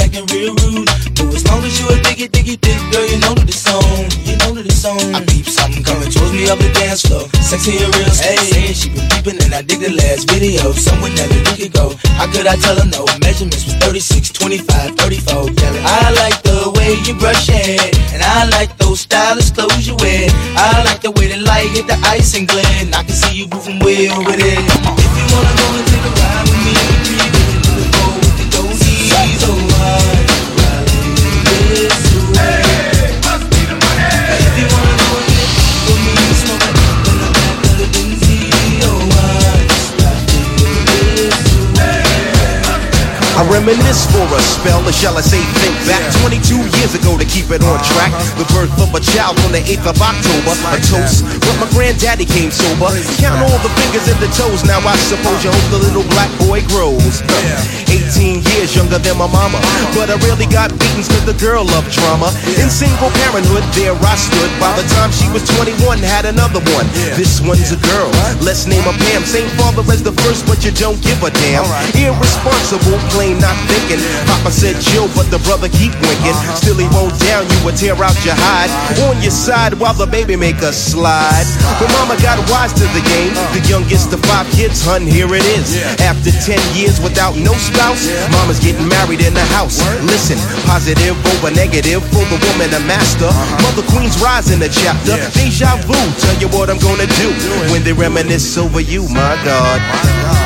Acting 0.00 0.26
real 0.34 0.54
rude. 0.66 0.88
But 1.16 1.34
as 1.34 1.44
long 1.46 1.62
as 1.64 1.78
you 1.78 1.86
a 1.88 1.96
diggy, 2.02 2.28
diggy, 2.28 2.60
dick, 2.60 2.78
girl, 2.90 3.06
you 3.06 3.18
know 3.22 3.34
that 3.34 3.48
it's 3.48 3.66
on. 3.68 4.08
You 4.26 4.36
know 4.42 4.52
that 4.54 4.66
it's 4.66 4.84
on. 4.84 4.98
I 5.14 5.24
peep 5.24 5.46
something 5.46 5.82
coming 5.82 6.10
towards 6.10 6.32
me 6.32 6.48
up 6.50 6.58
the 6.58 6.70
dance 6.74 7.06
floor. 7.06 7.24
Sexy 7.40 7.78
and 7.78 7.94
real, 7.94 8.10
hey, 8.18 8.36
saying 8.50 8.74
she 8.74 8.88
been 8.90 9.06
peeping, 9.08 9.38
and 9.44 9.54
I 9.54 9.62
dig 9.62 9.80
the 9.80 9.94
last 9.94 10.28
video. 10.30 10.72
That 10.72 11.30
we 11.30 11.40
could 11.56 11.72
go. 11.72 11.94
How 12.18 12.26
could 12.30 12.46
I 12.46 12.56
tell 12.56 12.76
her 12.76 12.88
no? 12.88 13.06
Measurements 13.22 13.64
was 13.64 13.74
36, 13.80 14.30
25, 14.32 14.96
34. 14.96 15.50
Yeah, 15.56 15.72
I 15.86 16.10
like 16.20 16.42
the 16.42 16.70
way 16.76 16.98
you 17.06 17.14
brush 17.18 17.48
your 17.48 17.58
hair, 17.58 17.90
and 18.12 18.22
I 18.22 18.48
like 18.50 18.76
those 18.78 19.00
stylish 19.00 19.50
clothes 19.50 19.86
you 19.86 19.96
wear. 20.00 20.28
I 20.56 20.82
like 20.84 21.00
the 21.00 21.12
way 21.12 21.28
the 21.28 21.38
light 21.38 21.70
hit 21.70 21.86
the 21.86 21.98
ice 22.06 22.34
and 22.34 22.48
and 22.50 22.94
I 22.94 23.02
can 23.02 23.14
see 23.14 23.38
you 23.38 23.46
moving 23.48 23.78
way 23.80 24.08
over 24.10 24.32
there. 24.32 24.62
If 24.62 25.12
you 25.18 25.26
wanna 25.32 25.52
go 25.58 25.66
and 25.78 25.86
take 25.86 26.04
a 26.04 26.12
ride 26.20 26.57
I 43.38 43.46
reminisce 43.46 44.02
for 44.10 44.26
a 44.34 44.42
spell, 44.42 44.82
or 44.82 44.90
shall 44.90 45.14
I 45.14 45.22
say 45.22 45.38
think 45.62 45.70
back 45.86 46.02
22 46.26 46.58
years 46.58 46.98
ago 46.98 47.14
to 47.14 47.22
keep 47.22 47.54
it 47.54 47.62
on 47.62 47.78
track. 47.94 48.10
The 48.34 48.42
birth 48.50 48.74
of 48.82 48.90
a 48.90 48.98
child 48.98 49.38
on 49.46 49.54
the 49.54 49.62
8th 49.62 49.94
of 49.94 49.98
October. 50.02 50.58
A 50.74 50.78
toast, 50.82 51.22
but 51.46 51.54
my 51.62 51.70
granddaddy 51.70 52.26
came 52.26 52.50
sober. 52.50 52.90
Count 53.22 53.38
all 53.38 53.58
the 53.62 53.70
fingers 53.78 54.10
and 54.10 54.18
the 54.18 54.26
toes, 54.34 54.66
now 54.66 54.82
I 54.82 54.98
suppose 55.06 55.38
you 55.46 55.54
hope 55.54 55.68
the 55.70 55.78
little 55.86 56.02
black 56.10 56.34
boy 56.50 56.66
grows. 56.66 57.22
18 57.86 58.42
years 58.42 58.74
younger 58.74 58.98
than 58.98 59.14
my 59.14 59.30
mama, 59.30 59.62
but 59.94 60.10
I 60.10 60.18
really 60.26 60.50
got 60.50 60.74
beatings 60.74 61.06
cause 61.06 61.22
the 61.22 61.38
girl 61.38 61.62
loved 61.62 61.94
drama. 61.94 62.34
In 62.58 62.66
single 62.66 63.14
parenthood, 63.22 63.62
there 63.78 63.94
I 63.94 64.14
stood. 64.18 64.50
By 64.58 64.74
the 64.74 64.86
time 64.98 65.14
she 65.14 65.30
was 65.30 65.46
21, 65.54 66.02
had 66.02 66.26
another 66.26 66.58
one. 66.74 66.90
This 67.14 67.38
one's 67.38 67.70
a 67.70 67.78
girl, 67.86 68.10
let's 68.42 68.66
name 68.66 68.82
her 68.82 68.98
Pam. 68.98 69.22
Same 69.22 69.46
father 69.54 69.86
as 69.94 70.02
the 70.02 70.10
first, 70.26 70.42
but 70.50 70.66
you 70.66 70.74
don't 70.74 70.98
give 71.06 71.22
a 71.22 71.30
damn. 71.30 71.62
Irresponsible, 71.94 72.98
plain 73.14 73.27
not 73.36 73.56
thinking. 73.68 74.00
Papa 74.24 74.50
said 74.50 74.80
chill, 74.80 75.08
but 75.12 75.28
the 75.28 75.40
brother 75.44 75.68
keep 75.68 75.92
winking. 76.00 76.36
Still 76.56 76.78
he 76.80 76.88
won't 76.94 77.12
down 77.20 77.44
you 77.44 77.58
or 77.68 77.74
tear 77.76 77.98
out 77.98 78.16
your 78.24 78.36
hide. 78.36 78.70
On 79.08 79.20
your 79.20 79.34
side 79.34 79.74
while 79.76 79.94
the 79.94 80.06
baby 80.06 80.36
make 80.36 80.62
a 80.64 80.72
slide. 80.72 81.44
But 81.76 81.92
mama 82.00 82.16
got 82.22 82.38
wise 82.48 82.72
to 82.78 82.86
the 82.96 83.04
game. 83.04 83.34
The 83.52 83.62
youngest 83.68 84.12
of 84.12 84.20
five 84.24 84.46
kids, 84.54 84.80
hun, 84.84 85.02
here 85.02 85.28
it 85.34 85.44
is. 85.58 85.76
After 86.00 86.30
10 86.30 86.56
years 86.72 87.00
without 87.00 87.36
no 87.36 87.52
spouse, 87.58 88.08
mama's 88.32 88.60
getting 88.60 88.88
married 88.88 89.20
in 89.20 89.34
the 89.34 89.44
house. 89.52 89.82
Listen, 90.06 90.38
positive 90.64 91.16
over 91.36 91.50
negative 91.52 92.04
for 92.14 92.24
the 92.30 92.38
woman 92.48 92.70
a 92.72 92.80
master. 92.86 93.28
Mother 93.64 93.84
Queen's 93.90 94.16
rise 94.22 94.50
in 94.50 94.58
the 94.60 94.68
chapter. 94.68 95.16
Deja 95.34 95.76
vu, 95.84 95.98
tell 96.22 96.36
you 96.40 96.48
what 96.48 96.70
I'm 96.70 96.78
gonna 96.78 97.08
do 97.18 97.28
when 97.72 97.82
they 97.82 97.92
reminisce 97.92 98.56
over 98.56 98.80
you, 98.80 99.02
my 99.08 99.34
God. 99.44 100.37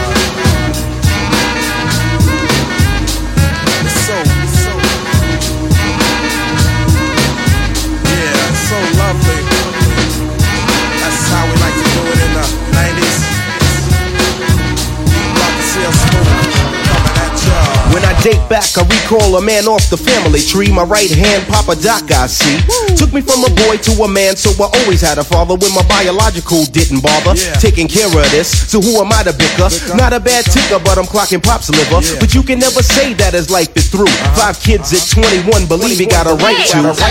Date 18.23 18.43
back, 18.49 18.70
I 18.79 18.87
recall 18.87 19.35
a 19.37 19.43
man 19.43 19.66
off 19.66 19.91
the 19.91 19.99
family 19.99 20.39
tree. 20.39 20.70
My 20.70 20.87
right 20.87 21.11
hand, 21.11 21.43
Papa 21.51 21.75
Doc, 21.83 22.07
I 22.11 22.31
see. 22.31 22.62
Took 22.95 23.12
me 23.12 23.20
from 23.20 23.43
a 23.43 23.51
boy 23.66 23.77
to 23.83 23.93
a 24.07 24.09
man, 24.09 24.39
so 24.39 24.55
I 24.62 24.70
always 24.83 25.03
had 25.03 25.18
a 25.18 25.27
father 25.27 25.59
when 25.59 25.75
my 25.75 25.83
biological 25.91 26.64
didn't 26.70 27.03
bother. 27.03 27.35
Taking 27.59 27.91
care 27.91 28.07
of 28.07 28.27
this, 28.31 28.49
so 28.70 28.81
who 28.81 29.03
am 29.03 29.11
I 29.11 29.27
to 29.27 29.35
bicker? 29.35 29.68
Not 29.99 30.14
a 30.14 30.23
bad 30.23 30.47
ticker, 30.47 30.79
but 30.79 30.97
I'm 30.97 31.11
clocking 31.11 31.43
Pop's 31.43 31.68
liver. 31.68 32.01
But 32.23 32.35
you 32.35 32.43
can 32.43 32.62
never 32.62 32.83
say 32.83 33.12
that 33.18 33.35
his 33.35 33.51
life 33.51 33.75
is 33.77 33.91
through. 33.91 34.07
Uh-huh. 34.07 34.55
Five 34.55 34.57
kids 34.62 34.95
at 34.95 35.03
21, 35.11 35.66
believe 35.66 35.99
he 35.99 36.07
got 36.07 36.31
a 36.31 36.35
right 36.39 36.62
to. 36.70 36.95
Get 36.95 37.03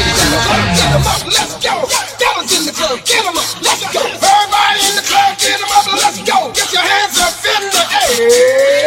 'em 0.95 1.03
up, 1.03 1.27
let's 1.27 1.59
go. 1.59 1.75
Fellas 2.19 2.51
in 2.55 2.65
the 2.65 2.71
club, 2.71 2.99
get 3.03 3.25
'em 3.27 3.35
up, 3.35 3.51
let's 3.59 3.83
go. 3.91 3.99
Everybody 3.99 4.79
in 4.87 4.95
the 4.95 5.03
club, 5.03 5.35
get 5.37 5.59
'em 5.59 5.71
up, 5.75 5.85
let's 5.91 6.19
go. 6.23 6.51
Get 6.55 6.71
your 6.71 6.81
hands 6.87 7.19
up 7.19 7.35
in 7.43 7.63
the 7.69 7.83
air. 7.99 8.80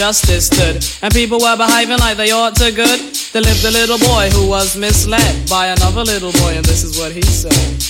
Justice 0.00 0.46
stood, 0.46 0.82
and 1.02 1.12
people 1.12 1.38
were 1.38 1.58
behaving 1.58 1.98
like 1.98 2.16
they 2.16 2.30
ought 2.30 2.56
to 2.56 2.72
good, 2.72 3.00
there 3.34 3.42
lived 3.42 3.62
a 3.66 3.70
little 3.70 3.98
boy 3.98 4.30
who 4.32 4.48
was 4.48 4.74
misled 4.74 5.46
by 5.50 5.66
another 5.66 6.02
little 6.04 6.32
boy, 6.32 6.56
and 6.56 6.64
this 6.64 6.82
is 6.82 6.98
what 6.98 7.12
he 7.12 7.20
said. 7.20 7.89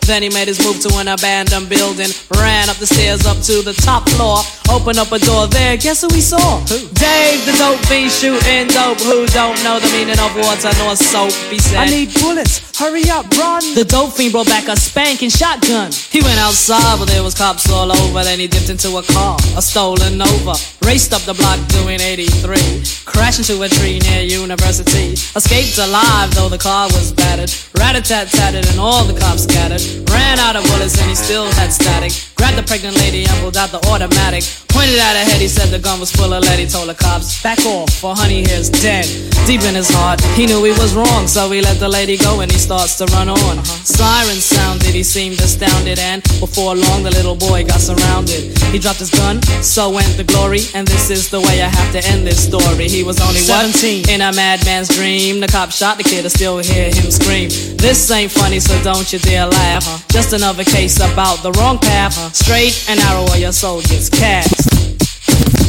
Then 0.11 0.23
he 0.23 0.29
made 0.29 0.49
his 0.49 0.59
move 0.59 0.81
to 0.81 0.97
an 0.99 1.07
abandoned 1.07 1.69
building. 1.69 2.11
Ran 2.35 2.67
up 2.67 2.75
the 2.75 2.85
stairs 2.85 3.25
up 3.25 3.39
to 3.47 3.63
the 3.63 3.71
top 3.71 4.03
floor. 4.09 4.43
Opened 4.69 4.99
up 4.99 5.09
a 5.13 5.19
door 5.19 5.47
there. 5.47 5.77
Guess 5.77 6.01
who 6.01 6.09
we 6.11 6.19
saw? 6.19 6.59
Who? 6.67 6.83
Dave, 6.99 7.39
the 7.47 7.55
dope 7.55 7.79
fiend 7.87 8.11
shooting 8.11 8.67
dope. 8.67 8.99
Who 9.07 9.25
don't 9.27 9.55
know 9.63 9.79
the 9.79 9.87
meaning 9.95 10.19
of 10.19 10.35
water 10.35 10.67
nor 10.83 10.99
soap? 10.99 11.31
He 11.47 11.59
said. 11.59 11.79
I 11.79 11.85
need 11.87 12.11
bullets. 12.19 12.59
Hurry 12.77 13.07
up, 13.09 13.23
run. 13.37 13.63
The 13.73 13.85
dope 13.85 14.11
fiend 14.11 14.33
brought 14.33 14.47
back 14.47 14.67
a 14.67 14.75
spanking 14.75 15.29
shotgun. 15.29 15.93
He 15.93 16.19
went 16.19 16.39
outside, 16.39 16.99
but 16.99 17.07
there 17.07 17.23
was 17.23 17.33
cops 17.33 17.71
all 17.71 17.89
over. 17.89 18.23
Then 18.23 18.39
he 18.39 18.47
dipped 18.47 18.69
into 18.69 18.97
a 18.97 19.03
car, 19.03 19.37
a 19.55 19.61
stolen 19.61 20.17
Nova. 20.17 20.55
Raced 20.83 21.13
up 21.13 21.21
the 21.21 21.35
block 21.35 21.59
doing 21.69 22.01
83. 22.01 22.83
Crashed 23.05 23.39
into 23.39 23.61
a 23.63 23.69
tree 23.69 23.99
near 23.99 24.23
University. 24.23 25.13
Escaped 25.39 25.77
alive, 25.77 26.35
though 26.35 26.49
the 26.49 26.57
car 26.57 26.87
was 26.91 27.13
battered. 27.13 27.53
Rat-a-tat-tatted 27.79 28.67
and 28.67 28.79
all 28.79 29.05
the 29.05 29.17
cops 29.17 29.43
scattered. 29.43 30.00
Ran 30.09 30.39
out 30.39 30.55
of 30.55 30.63
bullets 30.65 30.99
and 30.99 31.09
he 31.09 31.15
still 31.15 31.51
had 31.53 31.71
static. 31.71 32.11
Grabbed 32.35 32.57
the 32.57 32.63
pregnant 32.63 32.97
lady 32.97 33.25
and 33.25 33.35
pulled 33.41 33.57
out 33.57 33.69
the 33.69 33.81
automatic. 33.87 34.43
Pointed 34.69 34.97
at 34.97 35.19
her 35.19 35.25
head, 35.29 35.41
he 35.41 35.47
said 35.47 35.69
the 35.69 35.79
gun 35.79 35.99
was 35.99 36.11
full 36.11 36.33
of 36.33 36.43
lead. 36.43 36.57
He 36.57 36.65
told 36.65 36.87
the 36.87 36.95
cops, 36.95 37.43
back 37.43 37.59
off, 37.65 37.91
for 37.93 38.15
honey 38.15 38.41
here's 38.47 38.69
dead. 38.69 39.05
Deep 39.45 39.61
in 39.61 39.75
his 39.75 39.89
heart, 39.89 40.21
he 40.33 40.45
knew 40.45 40.63
he 40.63 40.71
was 40.71 40.95
wrong, 40.95 41.27
so 41.27 41.51
he 41.51 41.61
let 41.61 41.77
the 41.79 41.89
lady 41.89 42.17
go 42.17 42.39
and 42.39 42.51
he 42.51 42.57
starts 42.57 42.97
to 42.97 43.05
run 43.13 43.27
on. 43.27 43.63
Sirens 43.65 44.45
sounded, 44.45 44.93
he 44.95 45.03
seemed 45.03 45.39
astounded, 45.41 45.99
and 45.99 46.23
before 46.39 46.75
long 46.75 47.03
the 47.03 47.11
little 47.11 47.35
boy 47.35 47.65
got 47.65 47.81
surrounded. 47.81 48.57
He 48.71 48.79
dropped 48.79 48.99
his 48.99 49.11
gun, 49.11 49.41
so 49.61 49.89
went 49.89 50.07
the 50.15 50.23
glory, 50.23 50.61
and 50.73 50.87
this 50.87 51.09
is 51.09 51.29
the 51.29 51.41
way 51.41 51.61
I 51.61 51.67
have 51.67 51.91
to 51.91 52.01
end 52.07 52.25
this 52.25 52.41
story. 52.47 52.87
He 52.87 53.03
was 53.03 53.19
only 53.19 53.41
what? 53.51 53.69
17. 53.75 54.09
In 54.09 54.21
a 54.21 54.31
madman's 54.31 54.87
dream, 54.87 55.41
the 55.41 55.47
cop 55.47 55.71
shot 55.71 55.97
the 55.97 56.03
kid, 56.03 56.25
I 56.25 56.29
still 56.29 56.59
hear 56.59 56.87
him 56.89 57.11
scream. 57.11 57.49
This 57.77 58.09
ain't 58.09 58.31
funny, 58.31 58.59
so 58.59 58.81
don't 58.83 59.11
you 59.11 59.19
dare 59.19 59.47
laugh. 59.47 59.80
Just 60.09 60.33
another 60.33 60.63
case 60.63 60.97
about 60.97 61.43
the 61.43 61.51
wrong 61.53 61.77
path. 61.77 62.13
Straight 62.35 62.85
and 62.89 62.99
narrow, 62.99 63.27
or 63.29 63.37
your 63.37 63.51
soul 63.51 63.81
gets 63.81 64.09
cast. 64.09 64.69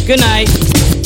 Good 0.07 0.21
night. 0.21 1.02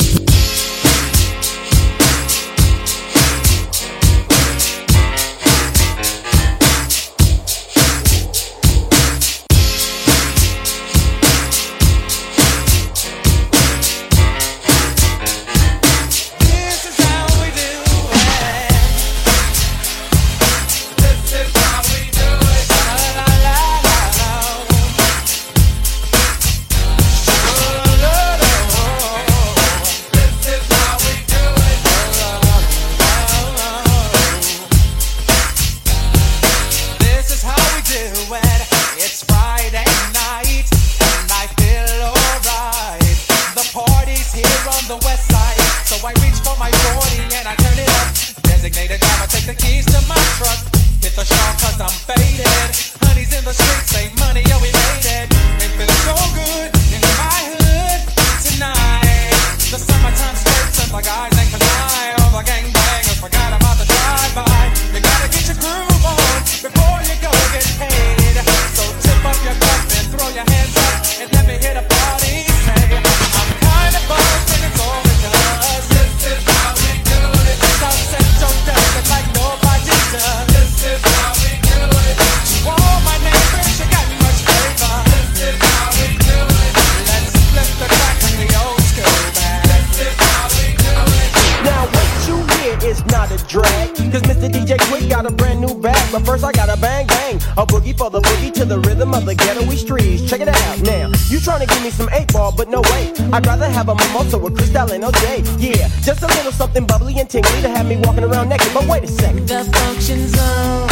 But 96.11 96.25
first 96.25 96.43
I 96.43 96.51
gotta 96.51 96.79
bang 96.79 97.07
bang. 97.07 97.35
A 97.57 97.65
boogie 97.65 97.97
for 97.97 98.09
the 98.09 98.21
boogie 98.21 98.53
to 98.53 98.65
the 98.65 98.79
rhythm 98.79 99.13
of 99.13 99.25
the 99.25 99.35
ghetto 99.35 99.69
streets. 99.71 100.29
Check 100.29 100.41
it 100.41 100.47
out 100.47 100.81
now. 100.81 101.11
You 101.29 101.39
trying 101.39 101.65
to 101.65 101.67
give 101.73 101.83
me 101.83 101.89
some 101.89 102.09
8 102.11 102.33
ball 102.33 102.53
but 102.55 102.69
no 102.69 102.81
way. 102.81 103.13
I'd 103.33 103.45
rather 103.45 103.69
have 103.69 103.89
a 103.89 103.95
mimosa 103.95 104.37
with 104.37 104.55
Cristal 104.55 104.91
and 104.91 105.03
OJ 105.03 105.59
Yeah, 105.59 105.87
just 106.01 106.21
a 106.23 106.27
little 106.27 106.51
something 106.51 106.85
bubbly 106.85 107.19
and 107.19 107.29
tingly 107.29 107.61
To 107.61 107.69
have 107.69 107.85
me 107.87 107.97
walking 107.97 108.23
around 108.23 108.49
naked. 108.49 108.73
But 108.73 108.87
wait 108.87 109.03
a 109.03 109.07
second. 109.07 109.47
The 109.47 109.63
function 109.77 110.27
zone 110.27 110.89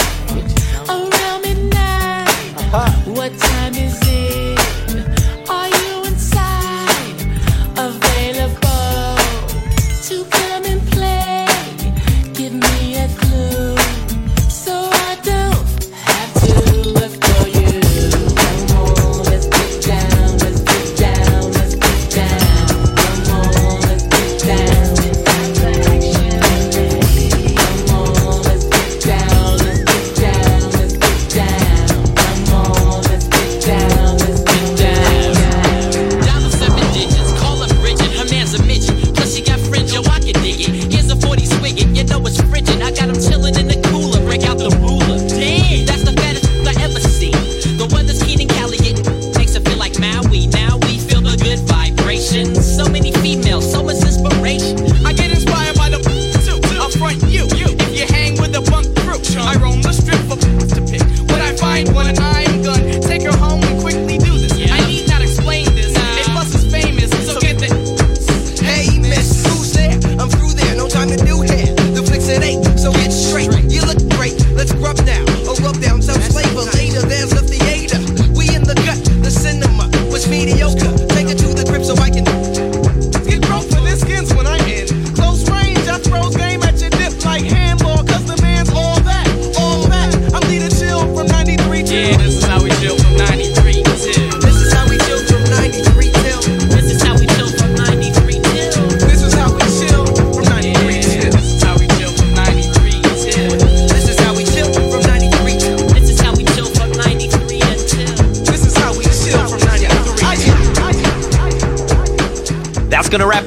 around 0.89 1.41
midnight. 1.41 2.27
Uh-huh. 2.73 3.11
What 3.11 3.37
time 3.37 3.75
is 3.75 4.04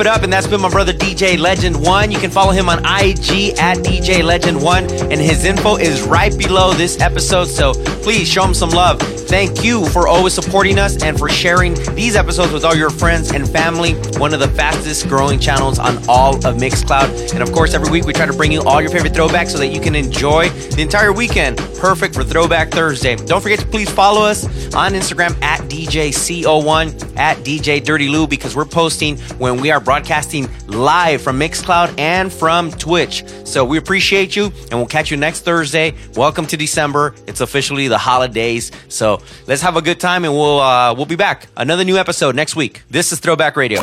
up, 0.09 0.23
and 0.23 0.33
that's 0.33 0.47
been 0.47 0.61
my 0.61 0.71
brother 0.71 0.93
DJ 0.93 1.39
Legend 1.39 1.81
One. 1.85 2.11
You 2.11 2.19
can 2.19 2.31
follow 2.31 2.51
him 2.51 2.69
on 2.69 2.79
IG 2.79 3.59
at 3.59 3.79
DJ 3.79 4.25
Legend 4.25 4.61
One, 4.61 4.85
and 4.85 5.21
his 5.21 5.45
info 5.45 5.77
is 5.77 6.03
right 6.03 6.37
below 6.37 6.73
this 6.73 7.01
episode. 7.01 7.45
So 7.45 7.75
please 8.03 8.27
show 8.27 8.45
him 8.45 8.55
some 8.55 8.71
love. 8.71 9.01
Thank 9.01 9.63
you 9.63 9.85
for 9.87 10.09
always 10.09 10.33
supporting 10.33 10.79
us 10.79 11.03
and 11.03 11.19
for 11.19 11.29
sharing 11.29 11.75
these 11.95 12.17
episodes 12.17 12.51
with 12.51 12.65
all 12.65 12.75
your 12.75 12.89
friends 12.89 13.31
and 13.31 13.49
family. 13.49 13.93
One 14.19 14.33
of 14.33 14.41
the 14.41 14.49
fastest 14.49 15.07
growing 15.07 15.39
channels 15.39 15.79
on 15.79 15.99
all 16.09 16.37
of 16.37 16.57
Mixcloud. 16.57 17.35
And 17.35 17.43
of 17.43 17.53
course, 17.53 17.75
every 17.75 17.91
week 17.91 18.07
we 18.07 18.15
try 18.15 18.25
to 18.25 18.33
bring 18.33 18.51
you 18.51 18.63
all 18.63 18.81
your 18.81 18.91
favorite 18.91 19.13
throwbacks 19.13 19.51
so 19.51 19.59
that 19.59 19.69
you 19.69 19.81
can 19.81 19.95
enjoy 19.95 20.49
the 20.49 20.81
entire 20.81 21.13
weekend. 21.13 21.59
Perfect 21.79 22.15
for 22.15 22.25
Throwback 22.25 22.71
Thursday. 22.71 23.17
Don't 23.17 23.43
forget 23.43 23.59
to 23.59 23.67
please 23.67 23.91
follow 23.91 24.23
us 24.23 24.45
on 24.75 24.93
Instagram 24.93 25.39
DJCO1 25.69 27.17
at 27.17 27.39
DJ 27.39 27.83
Dirty 27.83 28.09
Lou 28.09 28.27
because 28.27 28.57
we're 28.57 28.65
posting 28.65 29.17
when 29.39 29.61
we 29.61 29.71
are 29.71 29.81
broadcasting 29.81 30.49
live 30.67 31.23
from 31.23 31.39
Mixcloud 31.39 31.99
and 31.99 32.33
from 32.33 32.71
Twitch. 32.71 33.25
So 33.45 33.65
we 33.65 33.79
appreciate 33.79 34.37
you 34.37 34.47
and 34.47 34.73
we'll 34.73 34.87
catch 34.87 35.11
you 35.11 35.17
next 35.17 35.41
Thursday. 35.41 35.95
Welcome 36.15 36.47
to 36.47 36.57
December. 36.57 37.15
It's 37.27 37.41
officially 37.41 37.89
the 37.89 37.99
holidays. 37.99 38.71
So 38.89 39.21
let's 39.47 39.63
have 39.63 39.77
a 39.77 39.83
good 39.83 40.01
time 40.01 40.25
and 40.25 40.33
we'll 40.33 40.61
uh, 40.61 40.95
we'll 40.95 41.07
be 41.07 41.17
back. 41.17 41.47
Another 41.57 41.85
new 41.85 41.97
episode 41.97 42.35
next 42.35 42.57
week. 42.57 42.83
This 42.91 43.13
is 43.13 43.21
Throwback 43.21 43.57
Radio. 43.57 43.81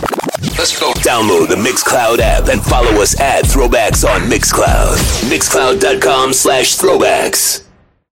Let's 0.57 0.79
go. 0.79 0.91
Download 0.93 1.47
the 1.47 1.55
Mixcloud 1.55 2.19
app 2.19 2.47
and 2.49 2.61
follow 2.61 3.01
us 3.01 3.19
at 3.19 3.43
Throwbacks 3.45 4.07
on 4.07 4.21
Mixcloud. 4.29 4.95
Mixcloud.com 5.29 6.33
slash 6.33 6.77
throwbacks. 6.77 7.64